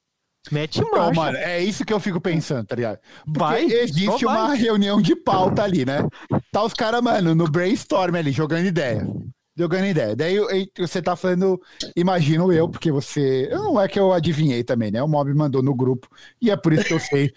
[0.52, 0.98] Mete marcha.
[0.98, 3.00] Não, mano, é isso que eu fico pensando, tá ligado?
[3.26, 4.58] Porque vai, existe uma vai.
[4.58, 6.08] reunião de pauta ali, né?
[6.52, 9.08] Tá os caras, mano, no brainstorm ali, jogando ideia.
[9.56, 10.16] Jogando ideia.
[10.16, 10.38] Daí
[10.78, 11.62] você tá falando,
[11.96, 13.48] imagino eu, porque você.
[13.52, 15.02] Não é que eu adivinhei também, né?
[15.04, 16.08] O Mob mandou no grupo.
[16.42, 17.32] E é por isso que eu sei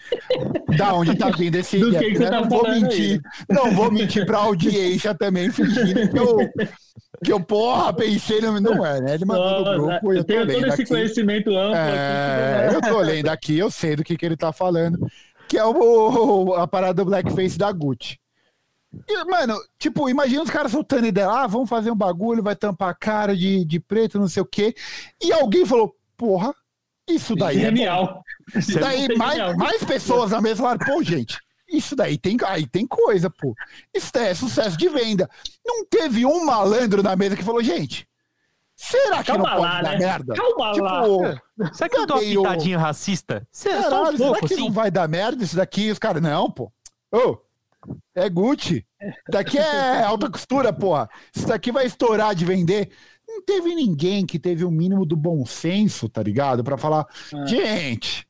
[0.75, 1.99] da onde tá vindo esse ideia.
[1.99, 2.29] Que que né?
[2.29, 3.21] tá não vou mentir.
[3.23, 3.55] Aí.
[3.55, 6.37] Não vou mentir pra audiência também, fingindo que eu
[7.23, 8.59] que eu, porra, pensei no.
[8.59, 9.13] Não é, né?
[9.15, 10.13] Ele mandou no grupo.
[10.13, 10.85] Eu, eu tenho todo esse aqui.
[10.85, 11.75] conhecimento amplo.
[11.75, 15.07] É, aqui, eu tô lendo aqui, eu sei do que, que ele tá falando.
[15.47, 18.17] Que é o, a parada do blackface da Gucci.
[19.07, 22.89] E, mano, tipo, imagina os caras soltando ideia, ah, vamos fazer um bagulho, vai tampar
[22.89, 24.73] a cara de, de preto, não sei o quê.
[25.21, 26.53] E alguém falou, porra,
[27.07, 28.23] isso daí Genial.
[28.53, 28.61] é.
[28.61, 28.81] Genial.
[28.81, 33.29] Daí mais, mais pessoas na mesa falaram, pô, gente, isso daí tem, aí tem coisa,
[33.29, 33.53] pô.
[33.93, 35.29] Isso daí é sucesso de venda.
[35.65, 38.07] Não teve um malandro na mesa que falou, gente,
[38.75, 39.89] será que Calma não lá, pode né?
[39.89, 40.33] dar merda?
[40.33, 41.73] Calma tipo, lá.
[41.73, 42.41] Será que eu tô meio...
[42.41, 43.47] pitadinha racista?
[43.51, 44.63] Será, Caralho, um pouco, será que assim?
[44.63, 45.91] não vai dar merda isso daqui?
[45.91, 46.71] Os caras, não, pô.
[47.11, 47.37] Ô, oh,
[48.15, 48.85] é Gucci.
[49.29, 51.09] Daqui é alta costura, porra.
[51.35, 52.89] Isso daqui vai estourar de vender.
[53.27, 56.63] Não teve ninguém que teve o mínimo do bom senso, tá ligado?
[56.63, 57.45] Para falar, ah.
[57.45, 58.27] gente,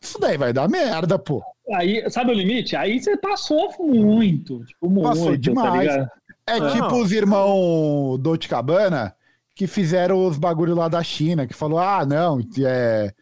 [0.00, 1.42] isso daí vai dar merda, pô.
[1.72, 2.76] Aí, sabe o limite?
[2.76, 4.64] Aí você passou muito.
[4.64, 5.94] Tipo, muito, passou tá demais.
[5.94, 6.10] Tá
[6.46, 6.70] é não.
[6.70, 9.16] tipo os irmãos Dolce Cabana
[9.54, 13.14] que fizeram os bagulhos lá da China, que falou: ah, não, é,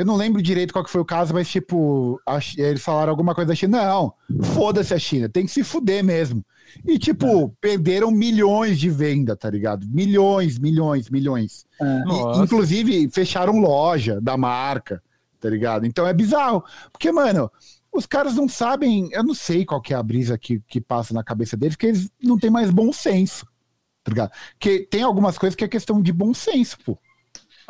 [0.00, 3.34] eu não lembro direito qual que foi o caso, mas tipo, a, eles falaram alguma
[3.34, 3.84] coisa da China.
[3.84, 4.14] Não,
[4.54, 6.42] foda-se a China, tem que se fuder mesmo.
[6.86, 7.50] E, tipo, é.
[7.60, 9.86] perderam milhões de venda, tá ligado?
[9.86, 11.66] Milhões, milhões, milhões.
[11.78, 11.84] É.
[11.84, 15.02] E, inclusive, fecharam loja da marca,
[15.38, 15.84] tá ligado?
[15.84, 16.64] Então é bizarro.
[16.90, 17.52] Porque, mano,
[17.92, 21.12] os caras não sabem, eu não sei qual que é a brisa que, que passa
[21.12, 23.44] na cabeça deles, que eles não têm mais bom senso,
[24.02, 24.30] tá ligado?
[24.58, 26.98] Que tem algumas coisas que é questão de bom senso, pô.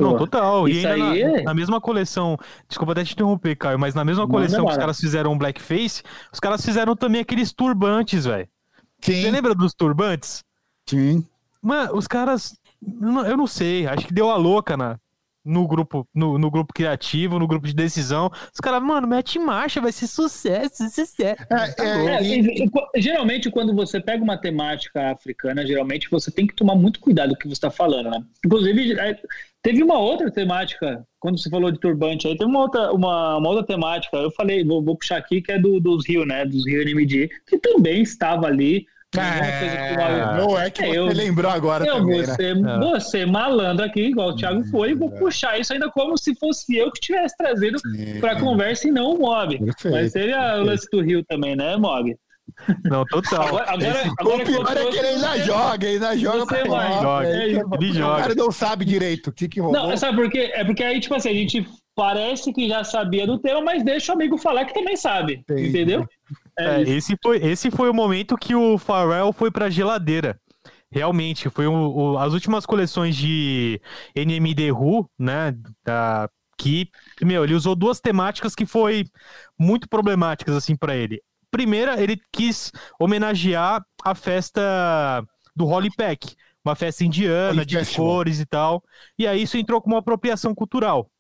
[0.01, 0.69] Não, total.
[0.69, 1.43] E ainda na, é...
[1.43, 2.37] na, mesma coleção,
[2.69, 6.41] desculpa até te interromper, Caio, mas na mesma coleção que os caras fizeram blackface, os
[6.41, 8.49] caras fizeram também aqueles turbantes, velho.
[9.01, 10.45] Você lembra dos turbantes?
[10.87, 11.25] Sim.
[11.63, 12.55] Mano, os caras,
[13.27, 14.99] eu não sei, acho que deu a louca na,
[15.45, 18.31] no grupo, no, no, grupo criativo, no grupo de decisão.
[18.53, 21.23] Os caras, mano, mete em marcha, vai ser sucesso, sucesso.
[21.23, 22.21] É, tá é,
[22.95, 27.31] é, geralmente, quando você pega uma temática africana, geralmente você tem que tomar muito cuidado
[27.31, 28.23] com o que você está falando, né?
[28.45, 28.95] Inclusive,
[29.63, 33.49] teve uma outra temática, quando você falou de turbante aí, teve uma outra, uma, uma
[33.49, 36.45] outra temática, eu falei, vou, vou puxar aqui, que é do, dos Rio, né?
[36.45, 38.87] Dos Rio NMD, que também estava ali
[39.19, 42.79] é, não é que é, você eu, lembrou agora eu também, vou ser, né?
[42.79, 45.19] você malandro aqui, igual o Thiago foi, e vou é.
[45.19, 47.81] puxar isso ainda como se fosse eu que tivesse trazido
[48.21, 49.59] para a conversa e não o Mob.
[49.59, 52.17] Perfeito, Mas seria o lance do Rio também, né, Mob?
[52.85, 53.49] Não, total.
[53.49, 57.29] Agora, agora, agora o pior é que ele ainda joga, ainda joga você vai, joga.
[57.29, 58.15] É, ele joga.
[58.15, 59.89] O cara não sabe direito o que que rolou.
[59.89, 60.51] Não, sabe por quê?
[60.55, 64.13] É porque aí, tipo assim, a gente parece que já sabia do tema, mas deixa
[64.13, 65.69] o amigo falar que também sabe, Entendi.
[65.69, 66.07] entendeu?
[66.59, 70.41] É, é esse, foi, esse foi o momento que o Pharrell foi pra geladeira.
[70.93, 73.81] Realmente, foi o, o, as últimas coleções de
[74.15, 75.55] NMD Who, né?
[75.85, 76.29] Da,
[76.61, 76.91] que,
[77.23, 79.07] meu, ele usou duas temáticas que foi
[79.59, 81.23] muito problemáticas, assim, para ele.
[81.51, 86.35] Primeira, ele quis homenagear a festa do Holy Pack,
[86.65, 88.83] uma festa indiana, de cores e tal.
[89.19, 91.11] E aí isso entrou como uma apropriação cultural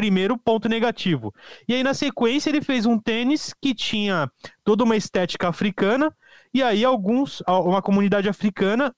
[0.00, 1.30] primeiro ponto negativo.
[1.68, 4.30] E aí, na sequência, ele fez um tênis que tinha
[4.64, 6.10] toda uma estética africana,
[6.54, 8.94] e aí alguns, uma comunidade africana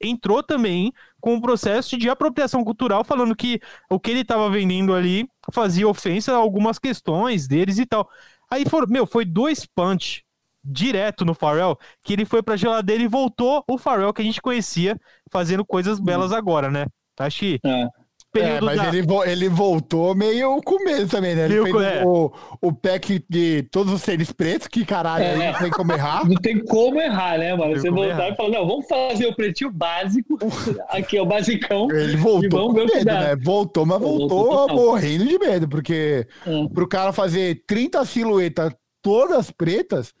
[0.00, 3.60] entrou também com um processo de apropriação cultural, falando que
[3.90, 8.08] o que ele estava vendendo ali fazia ofensa a algumas questões deles e tal.
[8.50, 10.24] Aí, for, meu, foi dois punch
[10.64, 14.42] direto no Pharrell, que ele foi pra geladeira e voltou o Pharrell que a gente
[14.42, 14.98] conhecia
[15.30, 16.86] fazendo coisas belas agora, né?
[17.18, 17.86] Acho que é
[18.32, 18.56] período.
[18.56, 18.88] É, mas da...
[18.88, 21.44] ele, ele voltou meio com medo também, né?
[21.46, 22.04] Ele fez é.
[22.04, 25.52] o, o pack de todos os seres pretos, que caralho, é.
[25.52, 26.28] não tem como errar.
[26.28, 27.78] Não tem como errar, né, mano?
[27.78, 28.28] Você voltar errar.
[28.30, 30.38] e falar, não, vamos fazer o pretinho básico,
[30.88, 31.90] aqui é o basicão.
[31.90, 33.36] Ele voltou com medo, né?
[33.36, 36.68] Voltou, mas voltou, voltou morrendo de medo, porque é.
[36.72, 40.12] pro cara fazer 30 silhuetas todas pretas,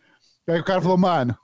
[0.48, 1.36] aí o cara falou, mano,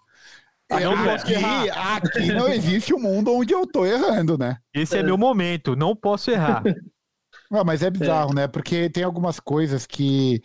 [0.70, 1.34] aqui,
[1.70, 4.56] aqui não existe um mundo onde eu tô errando, né?
[4.72, 6.62] Esse é, é meu momento, não posso errar.
[7.52, 8.34] Ah, mas é bizarro, é.
[8.34, 8.48] né?
[8.48, 10.42] Porque tem algumas coisas que.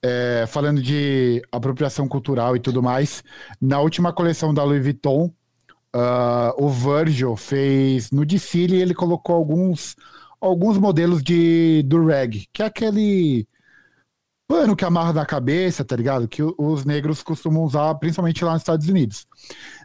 [0.00, 3.24] É, falando de apropriação cultural e tudo mais,
[3.60, 5.32] na última coleção da Louis Vuitton,
[5.94, 9.96] uh, o Virgil fez no desfile ele colocou alguns
[10.40, 13.46] alguns modelos de do rag, que é aquele
[14.48, 16.26] pano que amarra na cabeça, tá ligado?
[16.26, 19.26] Que os negros costumam usar, principalmente lá nos Estados Unidos.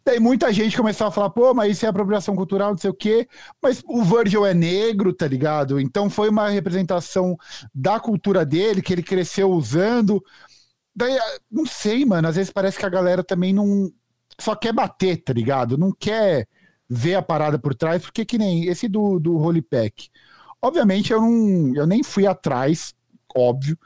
[0.05, 2.93] Daí muita gente começou a falar, pô, mas isso é apropriação cultural, não sei o
[2.93, 3.27] quê.
[3.61, 5.81] Mas o Virgil é negro, tá ligado?
[5.81, 7.35] Então foi uma representação
[7.75, 10.23] da cultura dele, que ele cresceu usando.
[10.95, 11.17] Daí,
[11.51, 13.91] não sei, mano, às vezes parece que a galera também não
[14.39, 15.77] só quer bater, tá ligado?
[15.77, 16.47] Não quer
[16.89, 20.09] ver a parada por trás, porque que nem esse do, do Holy Pack.
[20.61, 22.93] Obviamente eu não, eu nem fui atrás,
[23.35, 23.77] óbvio,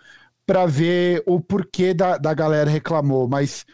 [0.47, 3.65] para ver o porquê da, da galera reclamou, mas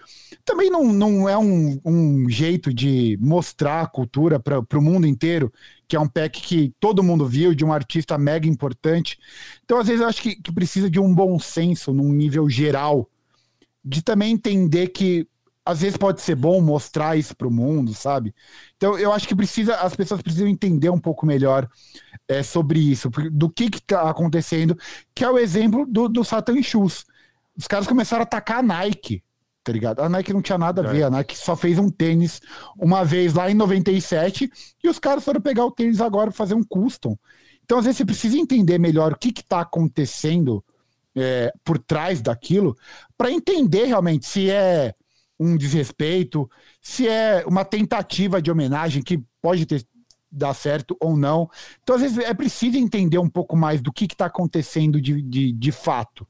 [0.43, 5.53] também não, não é um, um jeito de mostrar a cultura para o mundo inteiro,
[5.87, 9.19] que é um pack que todo mundo viu, de um artista mega importante.
[9.63, 13.07] Então, às vezes, eu acho que, que precisa de um bom senso num nível geral,
[13.85, 15.27] de também entender que
[15.65, 18.33] às vezes pode ser bom mostrar isso para o mundo, sabe?
[18.75, 21.69] Então eu acho que precisa, as pessoas precisam entender um pouco melhor
[22.27, 24.77] é, sobre isso, do que está acontecendo,
[25.13, 27.05] que é o exemplo do, do Satan Shoes.
[27.57, 29.23] Os caras começaram a atacar a Nike,
[29.63, 30.01] tá ligado?
[30.01, 32.41] A Nike não tinha nada a ver, a Nike só fez um tênis
[32.77, 34.51] uma vez lá em 97
[34.83, 37.17] e os caras foram pegar o tênis agora e fazer um custom.
[37.63, 40.63] Então às vezes você precisa entender melhor o que está acontecendo
[41.15, 42.75] é, por trás daquilo
[43.17, 44.93] para entender realmente se é
[45.39, 46.49] um desrespeito,
[46.81, 49.85] se é uma tentativa de homenagem que pode ter
[50.33, 51.49] dar certo ou não.
[51.81, 55.51] Então, às vezes, é preciso entender um pouco mais do que está acontecendo de, de,
[55.51, 56.27] de fato.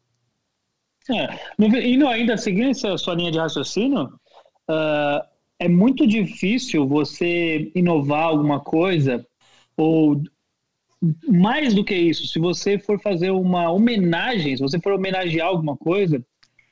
[1.09, 1.27] É,
[1.59, 4.05] indo ainda seguindo essa sua linha de raciocínio,
[4.69, 5.25] uh,
[5.59, 9.25] é muito difícil você inovar alguma coisa
[9.75, 10.21] ou
[11.27, 15.75] mais do que isso, se você for fazer uma homenagem, se você for homenagear alguma
[15.75, 16.23] coisa,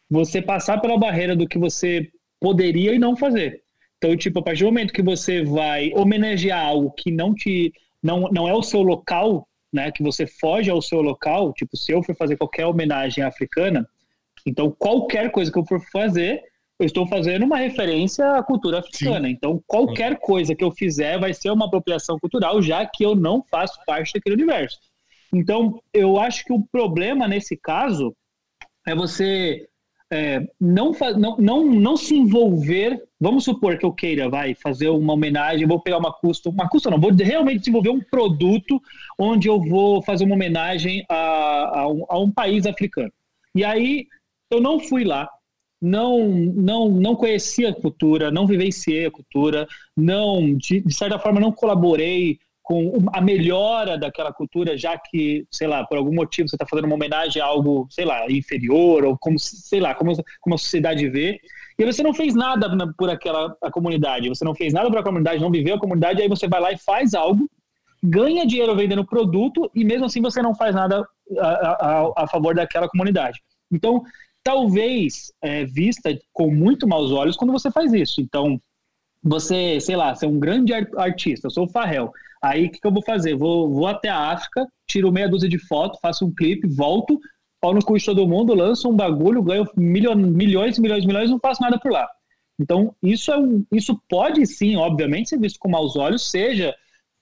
[0.09, 3.60] você passar pela barreira do que você poderia e não fazer.
[4.03, 8.21] Então, tipo, a partir do momento que você vai homenagear algo que não te não,
[8.31, 12.01] não é o seu local, né, que você foge ao seu local, tipo, se eu
[12.01, 13.87] for fazer qualquer homenagem africana,
[14.43, 16.41] então qualquer coisa que eu for fazer,
[16.79, 19.27] eu estou fazendo uma referência à cultura africana.
[19.27, 19.33] Sim.
[19.33, 23.43] Então, qualquer coisa que eu fizer vai ser uma apropriação cultural, já que eu não
[23.51, 24.79] faço parte daquele universo.
[25.31, 28.15] Então, eu acho que o problema nesse caso
[28.87, 29.69] é você
[30.11, 33.01] é, não, não, não, não se envolver.
[33.19, 36.89] Vamos supor que eu queira, vai, fazer uma homenagem, vou pegar uma custa, uma custa
[36.89, 38.81] não, vou realmente desenvolver um produto
[39.17, 43.11] onde eu vou fazer uma homenagem a, a, um, a um país africano.
[43.55, 44.07] E aí
[44.49, 45.29] eu não fui lá,
[45.81, 51.39] não, não, não conhecia a cultura, não vivenciei a cultura, não, de, de certa forma,
[51.39, 52.37] não colaborei
[52.71, 56.85] com a melhora daquela cultura, já que, sei lá, por algum motivo você está fazendo
[56.85, 61.09] uma homenagem a algo, sei lá, inferior, ou como, sei lá, como, como a sociedade
[61.09, 61.37] vê,
[61.77, 65.03] e você não fez nada por aquela a comunidade, você não fez nada para a
[65.03, 67.49] comunidade, não viveu a comunidade, aí você vai lá e faz algo,
[68.01, 71.05] ganha dinheiro vendendo produto, e mesmo assim você não faz nada
[71.39, 73.41] a, a, a favor daquela comunidade.
[73.69, 74.01] Então,
[74.41, 78.21] talvez é, vista com muito maus olhos quando você faz isso.
[78.21, 78.61] Então,
[79.23, 82.11] você, sei lá, você é um grande artista, eu sou o Farrell.
[82.41, 83.35] Aí o que, que, eu vou fazer?
[83.35, 87.19] Vou, vou até a África, tiro meia dúzia de fotos, faço um clipe, volto,
[87.61, 91.39] pau no cu de todo mundo, lanço um bagulho, ganho milho, milhões, milhões, milhões não
[91.39, 92.09] faço nada por lá.
[92.59, 96.75] Então, isso, é um, isso pode sim, obviamente, ser visto com maus olhos, seja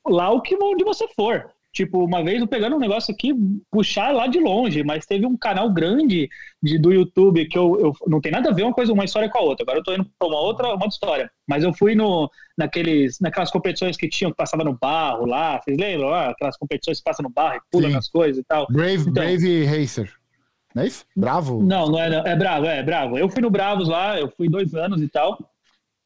[0.07, 1.51] lá o que onde você for.
[1.71, 3.31] Tipo, uma vez eu pegando um negócio aqui,
[3.71, 6.27] puxar lá de longe, mas teve um canal grande
[6.61, 9.29] de, do YouTube que eu, eu não tem nada a ver uma coisa, uma história
[9.29, 9.63] com a outra.
[9.63, 11.31] Agora eu tô indo para uma outra, uma outra história.
[11.47, 15.77] Mas eu fui no, naqueles, naquelas competições que tinham, que passava no barro lá, vocês
[15.77, 16.11] lembram?
[16.11, 18.65] Ah, aquelas competições que passam no barro e pulam nas coisas e tal.
[18.67, 20.11] Brave, então, Brave Racer.
[20.73, 21.05] Não é isso?
[21.15, 21.63] Bravo?
[21.63, 22.25] Não, não é, não.
[22.25, 23.17] é Bravo, é Bravo.
[23.17, 25.37] Eu fui no Bravos lá, eu fui dois anos e tal.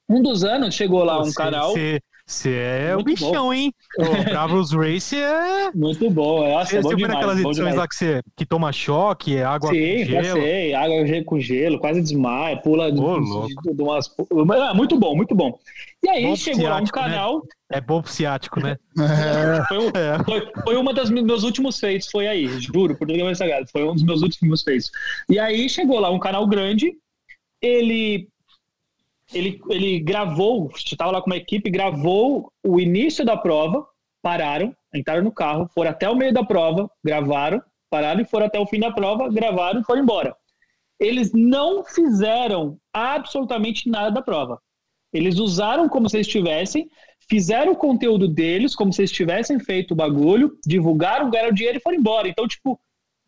[0.10, 1.72] Um dos anos chegou lá um canal.
[1.72, 2.02] Você
[2.46, 3.54] é o bichão, bom.
[3.54, 3.74] hein?
[4.00, 5.72] O Bravos Race é.
[5.74, 6.48] Muito bom.
[6.50, 9.70] Nossa, você, é você demais, naquelas edições lá que, você, que toma choque, é água
[9.70, 10.42] Sim, com gelo?
[10.42, 14.10] Sim, água com gelo, quase desmaia, pula de, de, de umas.
[14.62, 15.60] Ah, muito bom, muito bom.
[16.02, 16.88] E aí bom chegou lá um né?
[16.92, 17.36] canal.
[17.36, 17.42] Né?
[17.74, 18.78] É bom pro ciático, né?
[18.98, 19.64] É.
[19.68, 20.24] Foi, um, é.
[20.24, 23.68] foi, foi, uma das meus últimos feitos, foi aí, juro, por Deus sagrado.
[23.72, 24.92] Foi um dos meus últimos feitos.
[25.30, 26.94] E aí chegou lá um canal grande,
[27.62, 28.28] ele
[29.34, 33.86] ele, ele gravou, estava lá com uma equipe, gravou o início da prova,
[34.22, 38.60] pararam, entraram no carro, foram até o meio da prova, gravaram, pararam e foram até
[38.60, 40.36] o fim da prova, gravaram e foram embora.
[41.00, 44.60] Eles não fizeram absolutamente nada da prova.
[45.12, 46.90] Eles usaram como se eles tivessem,
[47.30, 51.82] fizeram o conteúdo deles como se eles tivessem feito o bagulho, divulgaram, ganharam dinheiro e
[51.82, 52.28] foram embora.
[52.28, 52.80] Então, tipo,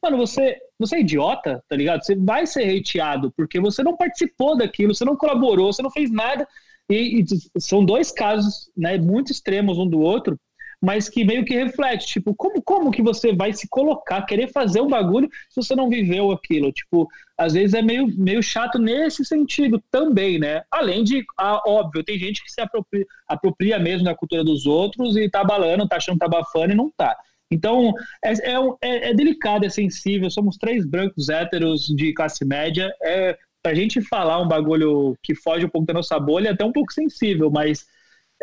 [0.02, 2.04] mano, você, você é idiota, tá ligado?
[2.04, 6.12] Você vai ser hateado porque você não participou daquilo, você não colaborou, você não fez
[6.12, 6.48] nada.
[6.90, 7.26] E, e,
[7.60, 10.40] são dois casos, né, muito extremos um do outro,
[10.82, 14.82] mas que meio que reflete, tipo, como, como que você vai se colocar, querer fazer
[14.82, 16.72] um bagulho se você não viveu aquilo?
[16.72, 17.08] Tipo,
[17.38, 20.64] às vezes é meio, meio chato nesse sentido também, né?
[20.70, 25.18] Além de, ah, óbvio, tem gente que se apropria, apropria mesmo da cultura dos outros
[25.18, 27.18] e tá balando, tá achando que tá bafando e não tá.
[27.52, 30.30] Então, é, é, é, é, delicado, é sensível.
[30.30, 32.92] Somos três brancos héteros de classe média.
[33.04, 36.64] É, pra gente falar um bagulho que foge um pouco da nossa bolha, é até
[36.64, 37.86] um pouco sensível, mas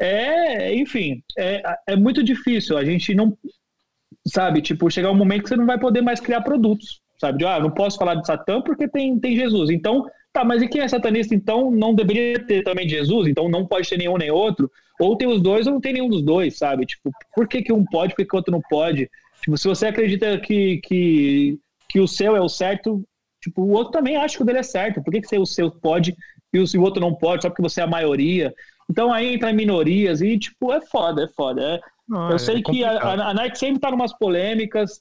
[0.00, 2.76] é, enfim, é, é muito difícil.
[2.76, 3.36] A gente não,
[4.26, 7.38] sabe, tipo, chegar um momento que você não vai poder mais criar produtos, sabe?
[7.38, 9.70] De, ah, não posso falar de Satã porque tem, tem Jesus.
[9.70, 13.28] Então, tá, mas e quem é satanista, então não deveria ter também Jesus?
[13.28, 14.70] Então não pode ter nenhum nem outro?
[14.98, 16.86] Ou tem os dois ou não tem nenhum dos dois, sabe?
[16.86, 19.10] Tipo, por que, que um pode, por que, que o outro não pode?
[19.42, 23.04] Tipo, se você acredita que, que, que o seu é o certo,
[23.40, 25.02] tipo, o outro também acha que o dele é certo.
[25.02, 26.16] Por que, que o seu pode
[26.52, 28.54] e o, o outro não pode, só porque você é a maioria?
[28.90, 31.62] Então aí entra minorias e, tipo, é foda, é foda.
[31.62, 35.00] É, não, eu é sei que a, a, Nike sempre tá numas polêmicas,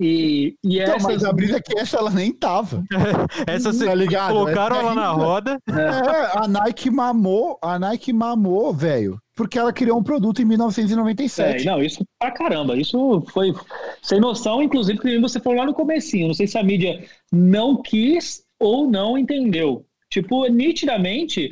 [0.00, 1.02] e, e então, essas...
[1.04, 2.82] Mas a brisa é que essa ela nem tava.
[3.46, 4.32] essa tá ligado?
[4.32, 5.58] colocaram é ela na roda.
[5.68, 11.62] É, a Nike mamou, a Nike mamou, velho, porque ela criou um produto em 1997.
[11.62, 13.52] É, não, isso pra caramba, isso foi
[14.02, 17.80] sem noção, inclusive, que você falou lá no comecinho, não sei se a mídia não
[17.80, 19.84] quis ou não entendeu.
[20.10, 21.50] Tipo, nitidamente, o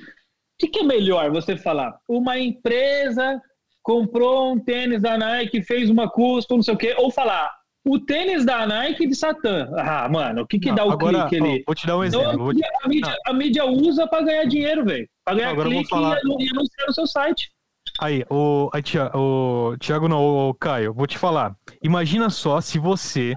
[0.59, 1.99] que, que é melhor você falar?
[2.09, 3.41] Uma empresa
[3.83, 7.51] comprou um tênis da Nike, fez uma custo, não sei o quê, ou falar,
[7.85, 9.69] o tênis da Nike de Satã.
[9.77, 11.63] Ah, mano, o que que não, dá o agora, clique ali?
[11.67, 12.53] Vou te dar um então, exemplo.
[12.53, 15.09] Então, a, mídia, a, mídia, usa para ganhar dinheiro, velho.
[15.25, 16.17] Para ganhar agora clique falar...
[16.17, 17.51] e, anunciar no seu site.
[17.99, 18.83] Aí, o, aí,
[19.15, 21.57] o Thiago não, o Caio, vou te falar.
[21.83, 23.35] Imagina só se você,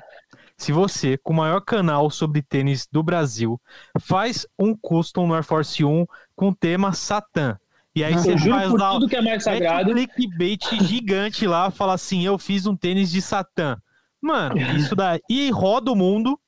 [0.58, 3.60] se você, com o maior canal sobre tênis do Brasil,
[4.00, 7.58] faz um custom no Air Force 1 com o tema Satã.
[7.96, 9.92] E aí você faz lá tudo que é mais sagrado.
[9.92, 13.78] um clickbait gigante lá, fala assim: eu fiz um tênis de Satã.
[14.24, 15.20] Mano, isso daí.
[15.30, 16.40] E roda o mundo.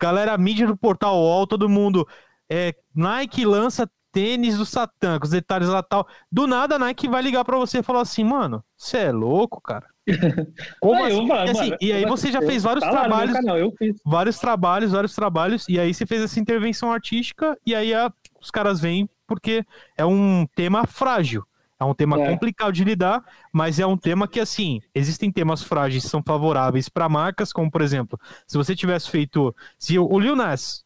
[0.00, 2.08] Galera, mídia do portal UOL, todo mundo.
[2.50, 6.06] É, Nike lança tênis do Satã, com os detalhes lá tal.
[6.30, 9.60] Do nada a Nike vai ligar para você e falar assim, mano, você é louco,
[9.60, 9.86] cara.
[10.80, 11.26] Como assim?
[11.26, 13.72] Mano, assim, e aí você já fez vários tá trabalhos, canal,
[14.04, 18.50] vários trabalhos, vários trabalhos, e aí você fez essa intervenção artística, e aí a, os
[18.50, 19.64] caras vêm porque
[19.96, 21.44] é um tema frágil.
[21.78, 22.30] É um tema é.
[22.30, 23.22] complicado de lidar,
[23.52, 27.70] mas é um tema que, assim, existem temas frágeis que são favoráveis para marcas, como,
[27.70, 29.54] por exemplo, se você tivesse feito.
[29.78, 30.84] Se o Lil Nas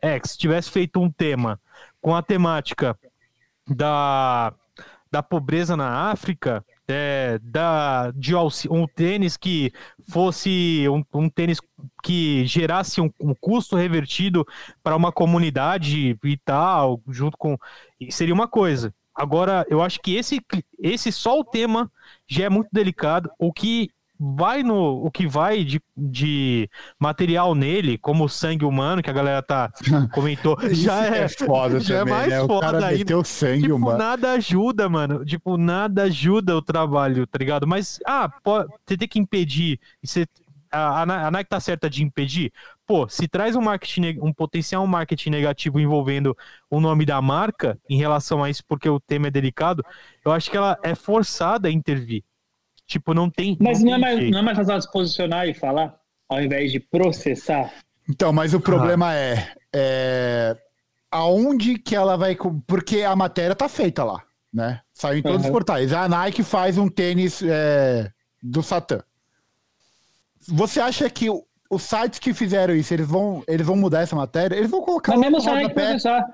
[0.00, 1.60] X tivesse feito um tema
[2.00, 2.98] com a temática
[3.68, 4.52] da,
[5.10, 8.34] da pobreza na África, é, da, de
[8.68, 9.72] um tênis que
[10.08, 11.60] fosse um, um tênis
[12.02, 14.44] que gerasse um, um custo revertido
[14.82, 17.56] para uma comunidade e tal, junto com.
[18.10, 18.92] Seria uma coisa.
[19.20, 20.40] Agora, eu acho que esse,
[20.78, 21.90] esse só o tema
[22.26, 23.30] já é muito delicado.
[23.38, 23.90] O que
[24.22, 26.68] vai no o que vai de, de
[26.98, 29.70] material nele, como o sangue humano, que a galera tá
[30.12, 32.46] comentou, já é, é, foda já é também, é mais né?
[32.46, 33.18] foda ainda.
[33.18, 33.98] O sangue tipo, humano.
[33.98, 35.24] nada ajuda, mano.
[35.24, 37.66] Tipo, nada ajuda o trabalho, tá ligado?
[37.66, 40.26] Mas, ah, pode, você tem que impedir, você,
[40.70, 42.52] a, a Nike tá certa de impedir?
[42.86, 46.36] Pô, se traz um marketing, um potencial marketing negativo envolvendo
[46.70, 49.84] o nome da marca em relação a isso, porque o tema é delicado,
[50.24, 52.22] eu acho que ela é forçada a intervir.
[52.86, 53.56] Tipo, não tem.
[53.60, 55.94] Mas não, não, é, mais, não é mais ela se posicionar e falar,
[56.28, 57.72] ao invés de processar?
[58.08, 59.14] Então, mas o problema ah.
[59.14, 60.56] é, é.
[61.08, 62.36] Aonde que ela vai.
[62.66, 64.80] Porque a matéria tá feita lá, né?
[64.92, 65.46] Saiu em todos uhum.
[65.46, 65.92] os portais.
[65.92, 68.10] A Nike faz um tênis é,
[68.42, 69.02] do Satã.
[70.48, 71.28] Você acha que
[71.70, 74.56] os sites que fizeram isso, eles vão, eles vão mudar essa matéria?
[74.56, 75.12] Eles vão colocar.
[75.12, 76.26] Mas mesmo se a Nike processar.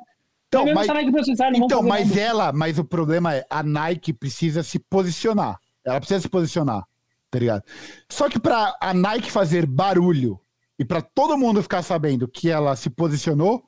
[0.49, 5.59] Então, mas, processar, então mas ela, mas o problema é a Nike precisa se posicionar.
[5.85, 6.85] Ela precisa se posicionar,
[7.31, 7.63] tá ligado?
[8.09, 10.41] Só que para a Nike fazer barulho
[10.79, 13.65] e para todo mundo ficar sabendo que ela se posicionou,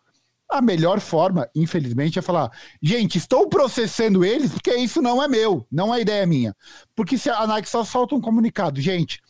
[0.49, 5.67] a melhor forma, infelizmente, é falar: gente, estou processando eles porque isso não é meu,
[5.71, 6.57] não é ideia minha.
[6.95, 9.21] Porque se a Nike só solta um comunicado, gente,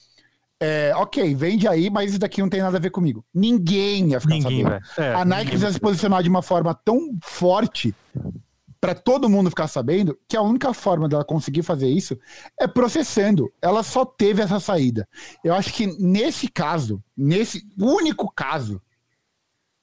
[0.61, 3.25] é, ok, vende aí, mas isso daqui não tem nada a ver comigo.
[3.33, 4.85] Ninguém ia ficar ninguém, sabendo.
[4.99, 7.95] É, a Nike precisa se posicionar de uma forma tão forte
[8.81, 12.19] para todo mundo ficar sabendo que a única forma dela conseguir fazer isso
[12.61, 13.53] é processando.
[13.63, 15.09] Ela só teve essa saída.
[15.45, 18.81] Eu acho que nesse caso, nesse único caso,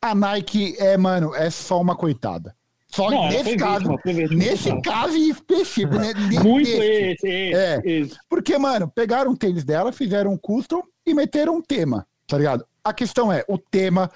[0.01, 2.55] a Nike é, mano, é só uma coitada.
[2.95, 3.99] Só Não, nesse caso,
[4.31, 6.13] nesse caso em específico, né?
[6.41, 7.81] Muito esse, esse, é.
[7.83, 8.17] esse.
[8.29, 12.65] Porque, mano, pegaram o tênis dela, fizeram um custom e meteram um tema, tá ligado?
[12.81, 14.09] A questão é, o tema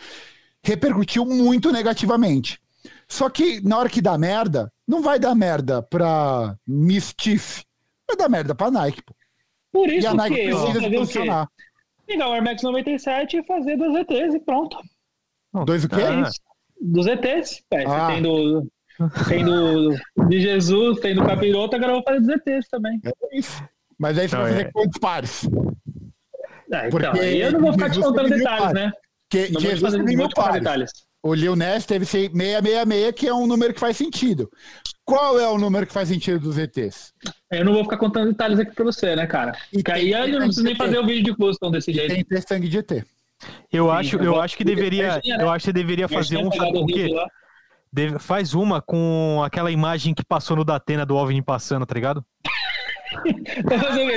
[0.64, 2.58] repercutiu muito negativamente.
[3.06, 7.64] Só que na hora que dá merda, não vai dar merda pra Mischief.
[8.08, 9.14] Vai dar merda pra Nike, pô.
[9.74, 11.50] Por isso e a Nike que precisa se posicionar.
[12.08, 14.78] Pegar o Air Max 97 e fazer dois ETs e pronto.
[15.66, 16.02] Dois o quê?
[16.02, 16.30] É
[16.80, 17.62] dos ETs.
[17.72, 18.08] É, ah.
[18.08, 18.68] Tem do,
[19.28, 19.96] tem do
[20.28, 23.00] de Jesus, tem do Capiroto, agora eu vou fazer dos ETs também.
[23.04, 23.64] É isso.
[23.98, 24.72] Mas aí você vai fazer é.
[24.72, 25.50] quantos pares?
[26.72, 28.92] É, então, Porque eu não vou ficar te contando detalhes, né?
[29.30, 30.60] Que não Jesus tem mil pares.
[30.60, 30.92] Detalhes.
[31.22, 34.50] O Lil Ness teve 666, que é um número que faz sentido.
[35.04, 37.14] Qual é o número que faz sentido dos ETs?
[37.52, 39.52] Eu não vou ficar contando detalhes aqui pra você, né, cara?
[39.74, 42.14] E Porque aí eu não preciso nem fazer o vídeo de custom desse jeito.
[42.14, 43.06] Tem ter sangue de ET.
[43.72, 47.10] Eu acho, eu acho que deveria, eu acho que deveria fazer um, sabe por quê?
[48.20, 52.24] Faz uma com aquela imagem que passou no Datena do OVNI passando, tá ligado?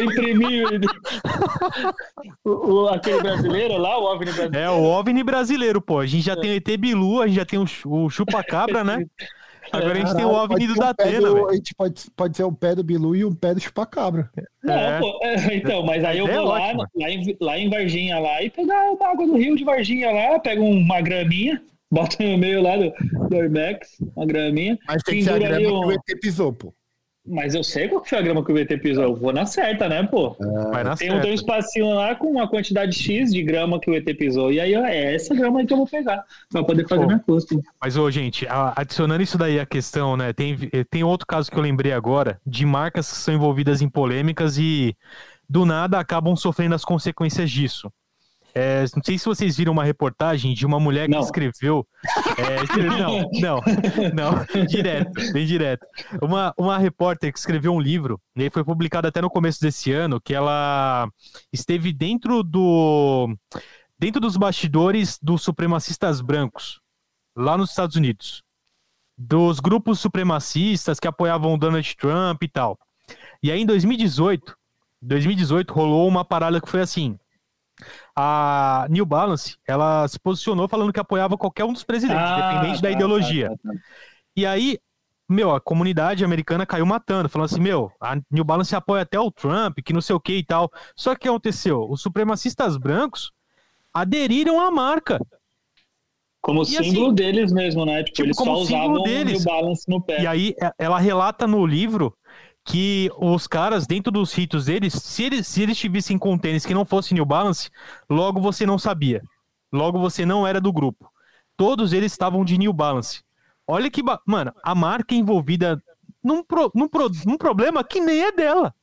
[0.02, 0.66] Imprimir
[2.44, 4.56] o, o, aquele brasileiro lá, o OVNI brasileiro.
[4.58, 6.00] É, o OVNI brasileiro, pô.
[6.00, 6.36] A gente já é.
[6.36, 9.06] tem o ET Bilu, a gente já tem o, o Chupa-Cabra, né?
[9.70, 12.54] Agora a gente tem o OVNI do Datena, um A gente pode, pode ser um
[12.54, 14.28] pé do Bilu e um pé do Chupacabra.
[14.62, 14.98] Não, é.
[14.98, 18.42] pô, é, então, mas aí eu é vou lá, lá, em, lá em Varginha lá
[18.42, 22.62] e pegar uma água do rio de Varginha lá, pego uma graminha, boto no meio
[22.62, 22.92] lá do,
[23.28, 24.78] do Orbex, uma graminha.
[24.86, 25.80] Mas tem que ser a grama um...
[25.80, 26.74] que o ET pisou, pô.
[27.24, 29.04] Mas eu sei qual foi a grama que o VT pisou.
[29.04, 30.36] Eu vou na certa, né, pô?
[30.72, 31.22] Vai na tem, certa.
[31.22, 34.52] tem um espacinho lá com uma quantidade X de grama que o ET pisou.
[34.52, 37.20] E aí é essa grama aí que eu vou pegar pra poder fazer pô, minha
[37.20, 37.56] custa.
[37.80, 38.44] Mas, ô, gente,
[38.74, 40.32] adicionando isso daí à questão, né?
[40.32, 40.56] Tem,
[40.90, 44.96] tem outro caso que eu lembrei agora de marcas que são envolvidas em polêmicas e
[45.48, 47.88] do nada acabam sofrendo as consequências disso.
[48.54, 51.20] É, não sei se vocês viram uma reportagem de uma mulher que não.
[51.20, 51.86] escreveu.
[52.36, 53.60] É, não, não,
[54.14, 55.86] não, direto, bem direto.
[56.20, 60.20] Uma, uma repórter que escreveu um livro, e foi publicado até no começo desse ano,
[60.20, 61.08] que ela
[61.52, 63.34] esteve dentro do.
[63.98, 66.80] dentro dos bastidores dos supremacistas brancos,
[67.34, 68.42] lá nos Estados Unidos.
[69.16, 72.78] Dos grupos supremacistas que apoiavam Donald Trump e tal.
[73.42, 74.56] E aí, em 2018,
[75.00, 77.18] 2018 rolou uma parada que foi assim
[78.14, 82.76] a New Balance, ela se posicionou falando que apoiava qualquer um dos presidentes, ah, independente
[82.76, 83.48] tá, da ideologia.
[83.50, 83.80] Tá, tá, tá,
[84.36, 84.78] e aí,
[85.28, 89.30] meu, a comunidade americana caiu matando, falando assim, meu, a New Balance apoia até o
[89.30, 90.70] Trump, que não sei o que e tal.
[90.96, 91.86] Só que o que aconteceu?
[91.88, 93.32] Os supremacistas brancos
[93.92, 95.20] aderiram à marca.
[96.40, 98.02] Como e símbolo assim, deles mesmo, né?
[98.02, 99.44] Tipo, tipo eles só usavam deles.
[99.44, 100.22] New Balance no pé.
[100.22, 102.16] E aí, ela relata no livro
[102.64, 106.74] que os caras, dentro dos ritos deles, se eles, se eles tivessem com tênis que
[106.74, 107.70] não fosse New Balance,
[108.08, 109.22] logo você não sabia.
[109.72, 111.10] Logo você não era do grupo.
[111.56, 113.22] Todos eles estavam de New Balance.
[113.66, 114.02] Olha que.
[114.02, 114.20] Ba...
[114.26, 115.82] Mano, a marca envolvida
[116.22, 118.74] num, pro, num, pro, num problema que nem é dela.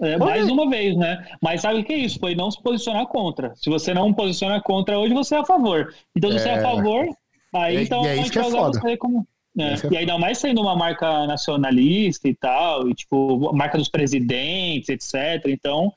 [0.00, 1.26] É, mais uma vez, né?
[1.42, 2.18] Mas sabe o que é isso?
[2.18, 3.54] Foi não se posicionar contra.
[3.56, 5.94] Se você não posiciona contra hoje, você é a favor.
[6.14, 6.40] Então, se é...
[6.40, 7.06] você é a favor,
[7.54, 8.80] aí é, então é a gente vai usar foda.
[8.80, 9.26] você como.
[9.58, 14.88] É, e ainda mais sendo uma marca nacionalista e tal, e tipo, marca dos presidentes,
[14.88, 15.46] etc.
[15.46, 15.92] Então,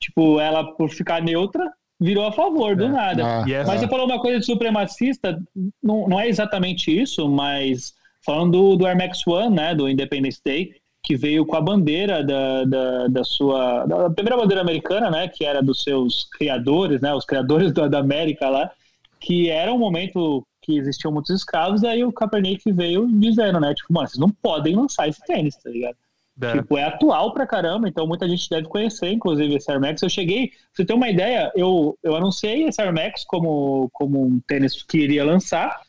[0.00, 2.88] tipo, ela por ficar neutra, virou a favor do é.
[2.88, 3.26] nada.
[3.26, 3.78] Ah, mas é.
[3.78, 5.40] você falou uma coisa de supremacista,
[5.82, 7.92] não, não é exatamente isso, mas
[8.24, 12.22] falando do, do Air Max One, né, do Independence Day, que veio com a bandeira
[12.22, 13.86] da, da, da sua.
[13.86, 17.98] Da primeira bandeira americana, né, que era dos seus criadores, né, os criadores da, da
[17.98, 18.70] América lá,
[19.18, 23.74] que era um momento que existiam muitos escravos, e aí o Kaepernick veio dizendo, né?
[23.74, 25.96] Tipo, mano, vocês não podem lançar esse tênis, tá ligado?
[26.40, 26.52] É.
[26.52, 30.00] Tipo, é atual pra caramba, então muita gente deve conhecer, inclusive, esse Air Max.
[30.00, 34.24] Eu cheguei, pra você ter uma ideia, eu, eu anunciei esse Air Max como, como
[34.24, 35.80] um tênis que iria lançar,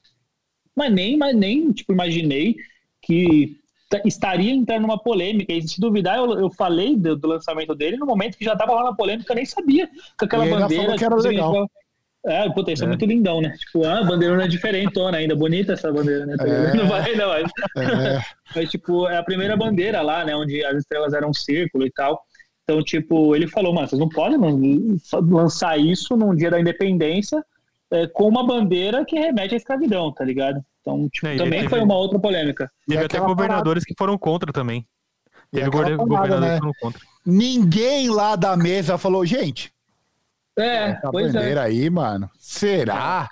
[0.75, 2.57] mas nem, mas nem tipo, imaginei
[3.01, 3.57] que
[4.05, 5.51] estaria entrando numa polêmica.
[5.53, 8.73] E se duvidar, eu, eu falei do, do, lançamento dele no momento que já tava
[8.73, 10.97] lá na polêmica, eu nem sabia que aquela bandeira.
[10.97, 11.69] Que era tipo, legal.
[12.25, 12.85] É, puta, isso é.
[12.85, 12.89] é.
[12.89, 13.55] muito lindão, né?
[13.57, 16.35] Tipo, a bandeira é diferentona ainda, bonita essa bandeira, né?
[16.39, 16.73] É.
[16.75, 17.51] Não vai, não, mas...
[17.77, 18.21] É.
[18.55, 20.35] mas, tipo, é a primeira bandeira lá, né?
[20.35, 22.21] Onde as estrelas eram um círculo e tal.
[22.63, 24.37] Então, tipo, ele falou, mano, vocês não podem
[25.29, 27.43] lançar isso num dia da independência
[27.91, 30.63] é, com uma bandeira que remete à escravidão, tá ligado?
[30.79, 32.71] Então, tipo, é, também teve, foi uma outra polêmica.
[32.87, 33.85] Teve até governadores parada.
[33.85, 34.85] que foram contra também.
[35.51, 36.53] Teve governadores né?
[36.53, 37.01] que foram contra.
[37.25, 39.71] Ninguém lá da mesa falou, gente,
[40.57, 41.57] é, Essa pois é.
[41.59, 42.29] aí, mano.
[42.37, 43.27] Será?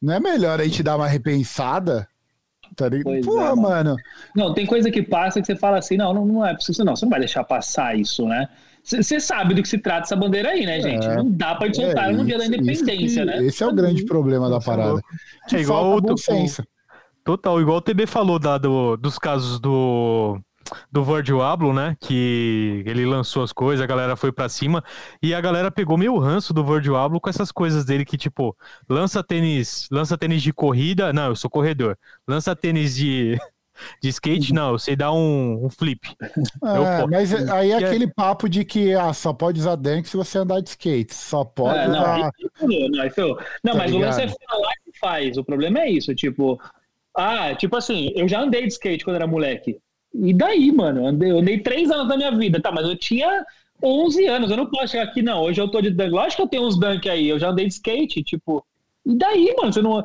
[0.00, 2.08] Não é melhor a gente dar uma repensada?
[2.76, 2.86] Tá
[3.24, 3.96] Pô, é, mano.
[4.34, 6.96] Não, tem coisa que passa que você fala assim, não, não, não é preciso não,
[6.96, 8.48] você não vai deixar passar isso, né?
[8.82, 11.06] Você sabe do que se trata essa bandeira aí, né, gente?
[11.06, 13.42] É, não dá pra gente soltar é, no dia da independência, que, né?
[13.44, 15.00] Esse é o grande problema da parada.
[15.52, 16.14] É igual o, o,
[17.24, 20.38] Total, igual o TB falou da, do, dos casos do
[20.90, 21.96] do Virgil Abloh, né?
[22.00, 24.82] Que ele lançou as coisas, a galera foi para cima
[25.22, 28.56] e a galera pegou meio ranço do Virgil Abloh com essas coisas dele que tipo
[28.88, 31.96] lança tênis, lança tênis de corrida, não, eu sou corredor.
[32.26, 33.38] Lança tênis de
[34.00, 36.00] de skate, não, eu sei dar um, um flip.
[36.22, 40.38] É, mas aí é aquele papo de que ah, só pode usar dunk se você
[40.38, 41.14] andar de skate.
[41.14, 42.30] Só pode é, não, usar.
[42.60, 43.94] Não, não, não tá mas ligado?
[43.94, 45.36] o lance é falar que faz.
[45.36, 46.60] O problema é isso, tipo.
[47.16, 49.78] Ah, tipo assim, eu já andei de skate quando era moleque.
[50.14, 51.00] E daí, mano?
[51.00, 52.70] Eu andei, eu andei três anos da minha vida, tá?
[52.70, 53.44] Mas eu tinha
[53.82, 55.42] 11 anos, eu não posso chegar aqui, não.
[55.42, 56.10] Hoje eu tô de dunk.
[56.10, 58.64] Lógico que eu tenho uns dunk aí, eu já andei de skate, tipo.
[59.04, 59.72] E daí, mano?
[59.72, 60.04] Você não,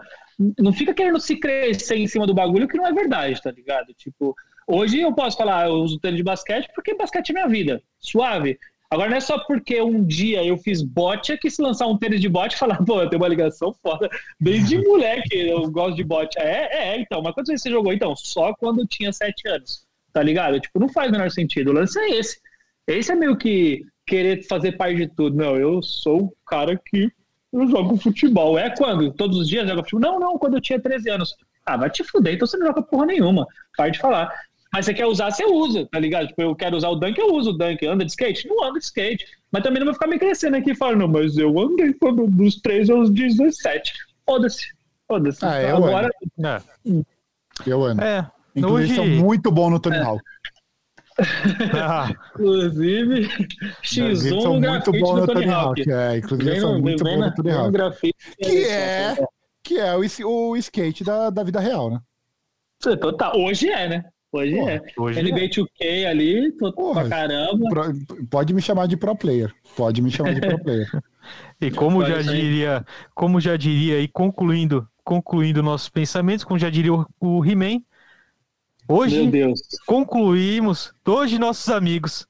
[0.57, 3.93] não fica querendo se crescer em cima do bagulho que não é verdade, tá ligado?
[3.93, 4.35] Tipo,
[4.67, 7.81] hoje eu posso falar, eu uso tênis de basquete porque basquete é minha vida.
[7.99, 8.57] Suave.
[8.91, 11.95] Agora não é só porque um dia eu fiz bote é que se lançar um
[11.95, 14.09] tênis de bote falar, pô, eu tenho uma ligação foda.
[14.39, 16.39] Desde moleque eu gosto de bote.
[16.39, 17.21] É, é, então.
[17.21, 17.93] Mas quantas vezes você jogou?
[17.93, 19.87] Então, só quando eu tinha sete anos
[20.19, 20.59] tá ligado?
[20.59, 21.69] Tipo, não faz o menor sentido.
[21.69, 22.41] O lance é esse.
[22.85, 25.37] Esse é meio que querer fazer parte de tudo.
[25.37, 27.09] Não, eu sou o cara que
[27.53, 28.59] eu jogo futebol.
[28.59, 29.13] É quando?
[29.13, 30.01] Todos os dias joga futebol?
[30.01, 31.35] Não, não, quando eu tinha 13 anos.
[31.65, 33.47] Ah, vai te fuder, então você não joga porra nenhuma.
[33.77, 34.29] Para de falar.
[34.73, 36.27] Mas você quer usar, você usa, tá ligado?
[36.27, 37.85] Tipo, eu quero usar o dunk, eu uso o dunk.
[37.87, 38.45] Anda de skate?
[38.45, 39.25] Não anda de skate.
[39.49, 42.27] Mas também não vai ficar me crescendo aqui e falar, não, mas eu andei quando,
[42.27, 43.93] dos 13 aos 17.
[44.25, 44.67] Foda-se.
[45.07, 45.45] Foda-se.
[45.45, 46.09] Ah, eu Agora.
[46.37, 46.47] Ando.
[46.49, 47.03] É.
[47.65, 48.01] Eu ando.
[48.01, 48.29] É.
[48.55, 48.95] Inclusive, Hoje...
[48.95, 50.01] são muito bom no Tony é.
[50.01, 50.23] Hawk.
[51.73, 52.09] Ah.
[52.33, 53.27] Inclusive,
[53.83, 55.81] X1 são muito bom no Tony Hawk.
[55.81, 55.91] Hawk.
[55.91, 58.13] É, inclusive, vem, são muito bom no Tony Hawk.
[58.37, 59.15] Que é,
[59.63, 61.99] que é o, o skate da, da vida real, né?
[62.79, 63.37] Total.
[63.37, 64.05] Hoje é, né?
[64.31, 64.81] Hoje Pô, é.
[64.97, 65.47] Hoje NBA é.
[65.47, 67.65] 2K ali, tô Porra, pra caramba.
[68.29, 69.51] pode me chamar de pro player.
[69.75, 70.87] Pode me chamar de pro player.
[71.59, 72.85] e como já diria,
[73.15, 77.81] como já diria, e concluindo, concluindo nossos pensamentos, como já diria o, o He-Man,
[78.89, 79.31] hoje
[79.85, 82.27] concluímos, hoje nossos amigos,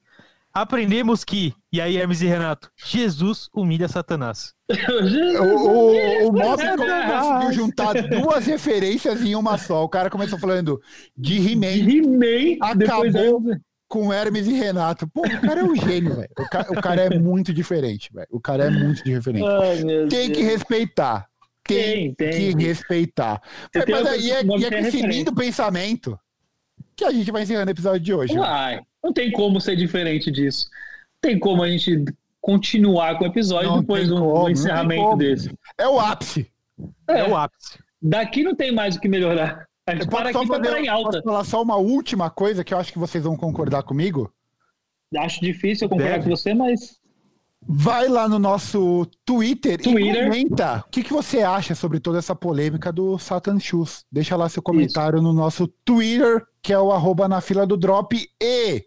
[0.52, 4.52] aprendemos que, e aí Hermes e Renato, Jesus humilha Satanás.
[4.68, 9.84] o, o, o Mob conseguiu juntar duas referências em uma só.
[9.84, 10.80] O cara começou falando
[11.16, 13.42] de He-Man, He acabou
[13.88, 15.08] com Hermes e Renato.
[15.08, 16.30] Pô, o cara é um gênio, velho.
[16.38, 18.28] O, ca o, cara é muito diferente, velho.
[18.30, 19.44] O cara é muito diferente.
[19.44, 21.26] Ai, tem que respeitar.
[21.64, 22.56] Tem, tem, tem.
[22.56, 23.42] que respeitar.
[23.74, 26.18] Mas, mas aí é, é com esse lindo pensamento
[27.00, 28.38] que a gente vai encerrando o episódio de hoje.
[28.38, 28.80] Uai.
[29.02, 30.68] Não tem como ser diferente disso.
[31.20, 32.04] Tem como a gente
[32.40, 35.52] continuar com o episódio não depois do, encerramento desse.
[35.78, 36.50] É o ápice.
[37.08, 37.78] É, é, o ápice.
[38.00, 39.66] Daqui não tem mais o que melhorar.
[39.86, 41.10] A gente para aqui para em alta.
[41.10, 44.32] Posso falar só uma última coisa que eu acho que vocês vão concordar comigo?
[45.16, 46.24] Acho difícil eu concordar Deve.
[46.24, 46.99] com você, mas.
[47.66, 50.24] Vai lá no nosso Twitter, Twitter.
[50.24, 54.04] e comenta o que, que você acha sobre toda essa polêmica do Satan Shoes.
[54.10, 55.22] Deixa lá seu comentário Isso.
[55.22, 58.16] no nosso Twitter, que é o arroba na fila do drop.
[58.40, 58.86] E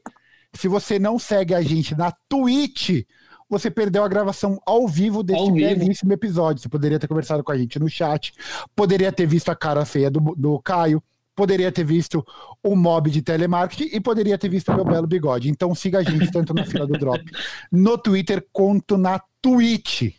[0.54, 3.04] se você não segue a gente na Twitch,
[3.50, 6.62] você perdeu a gravação ao vivo desse belíssimo episódio.
[6.62, 8.34] Você poderia ter conversado com a gente no chat,
[8.76, 11.02] poderia ter visto a cara feia do, do Caio,
[11.36, 12.26] poderia ter visto
[12.62, 15.50] o mob de telemarketing e poderia ter visto o meu belo bigode.
[15.50, 17.24] Então siga a gente tanto na fila do drop,
[17.72, 20.14] no Twitter quanto na Twitch.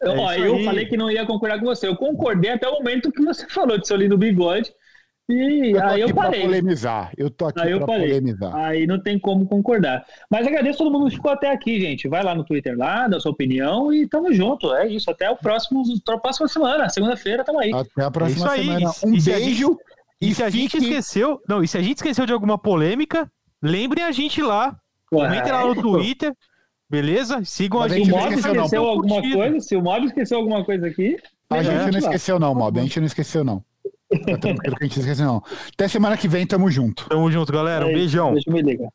[0.00, 1.86] É Ó, eu falei que não ia concordar com você.
[1.86, 4.72] Eu concordei até o momento que você falou de seu lindo bigode.
[5.28, 6.42] E eu aí eu parei.
[6.42, 7.12] polemizar.
[7.16, 8.54] Eu tô aqui aí para polemizar.
[8.56, 10.04] Aí não tem como concordar.
[10.28, 12.08] Mas agradeço todo mundo que ficou até aqui, gente.
[12.08, 14.74] Vai lá no Twitter lá, dá sua opinião e tamo junto.
[14.74, 15.08] É isso.
[15.08, 16.88] Até o próximo, a próxima semana.
[16.88, 17.72] Segunda-feira, tamo aí.
[17.72, 18.90] Até a próxima é semana.
[19.04, 19.78] Um e beijo.
[20.22, 21.40] E, e se a gente esqueceu.
[21.48, 24.76] Não, e se a gente esqueceu de alguma polêmica, lembrem a gente lá.
[25.10, 26.32] Comentem lá no Twitter.
[26.88, 27.42] Beleza?
[27.44, 28.06] Sigam Mas a gente.
[28.06, 31.16] Se o Mob esqueceu alguma coisa, se o Mob esqueceu alguma coisa aqui.
[31.50, 32.78] A gente não esqueceu, não, Mob.
[32.78, 33.64] A gente não esqueceu, não.
[34.26, 35.42] Tá tranquilo que a gente esqueceu, não.
[35.72, 37.08] Até semana que vem, tamo junto.
[37.08, 37.86] Tamo junto, galera.
[37.86, 38.32] Um beijão.
[38.34, 38.90] Deixa eu me ligar.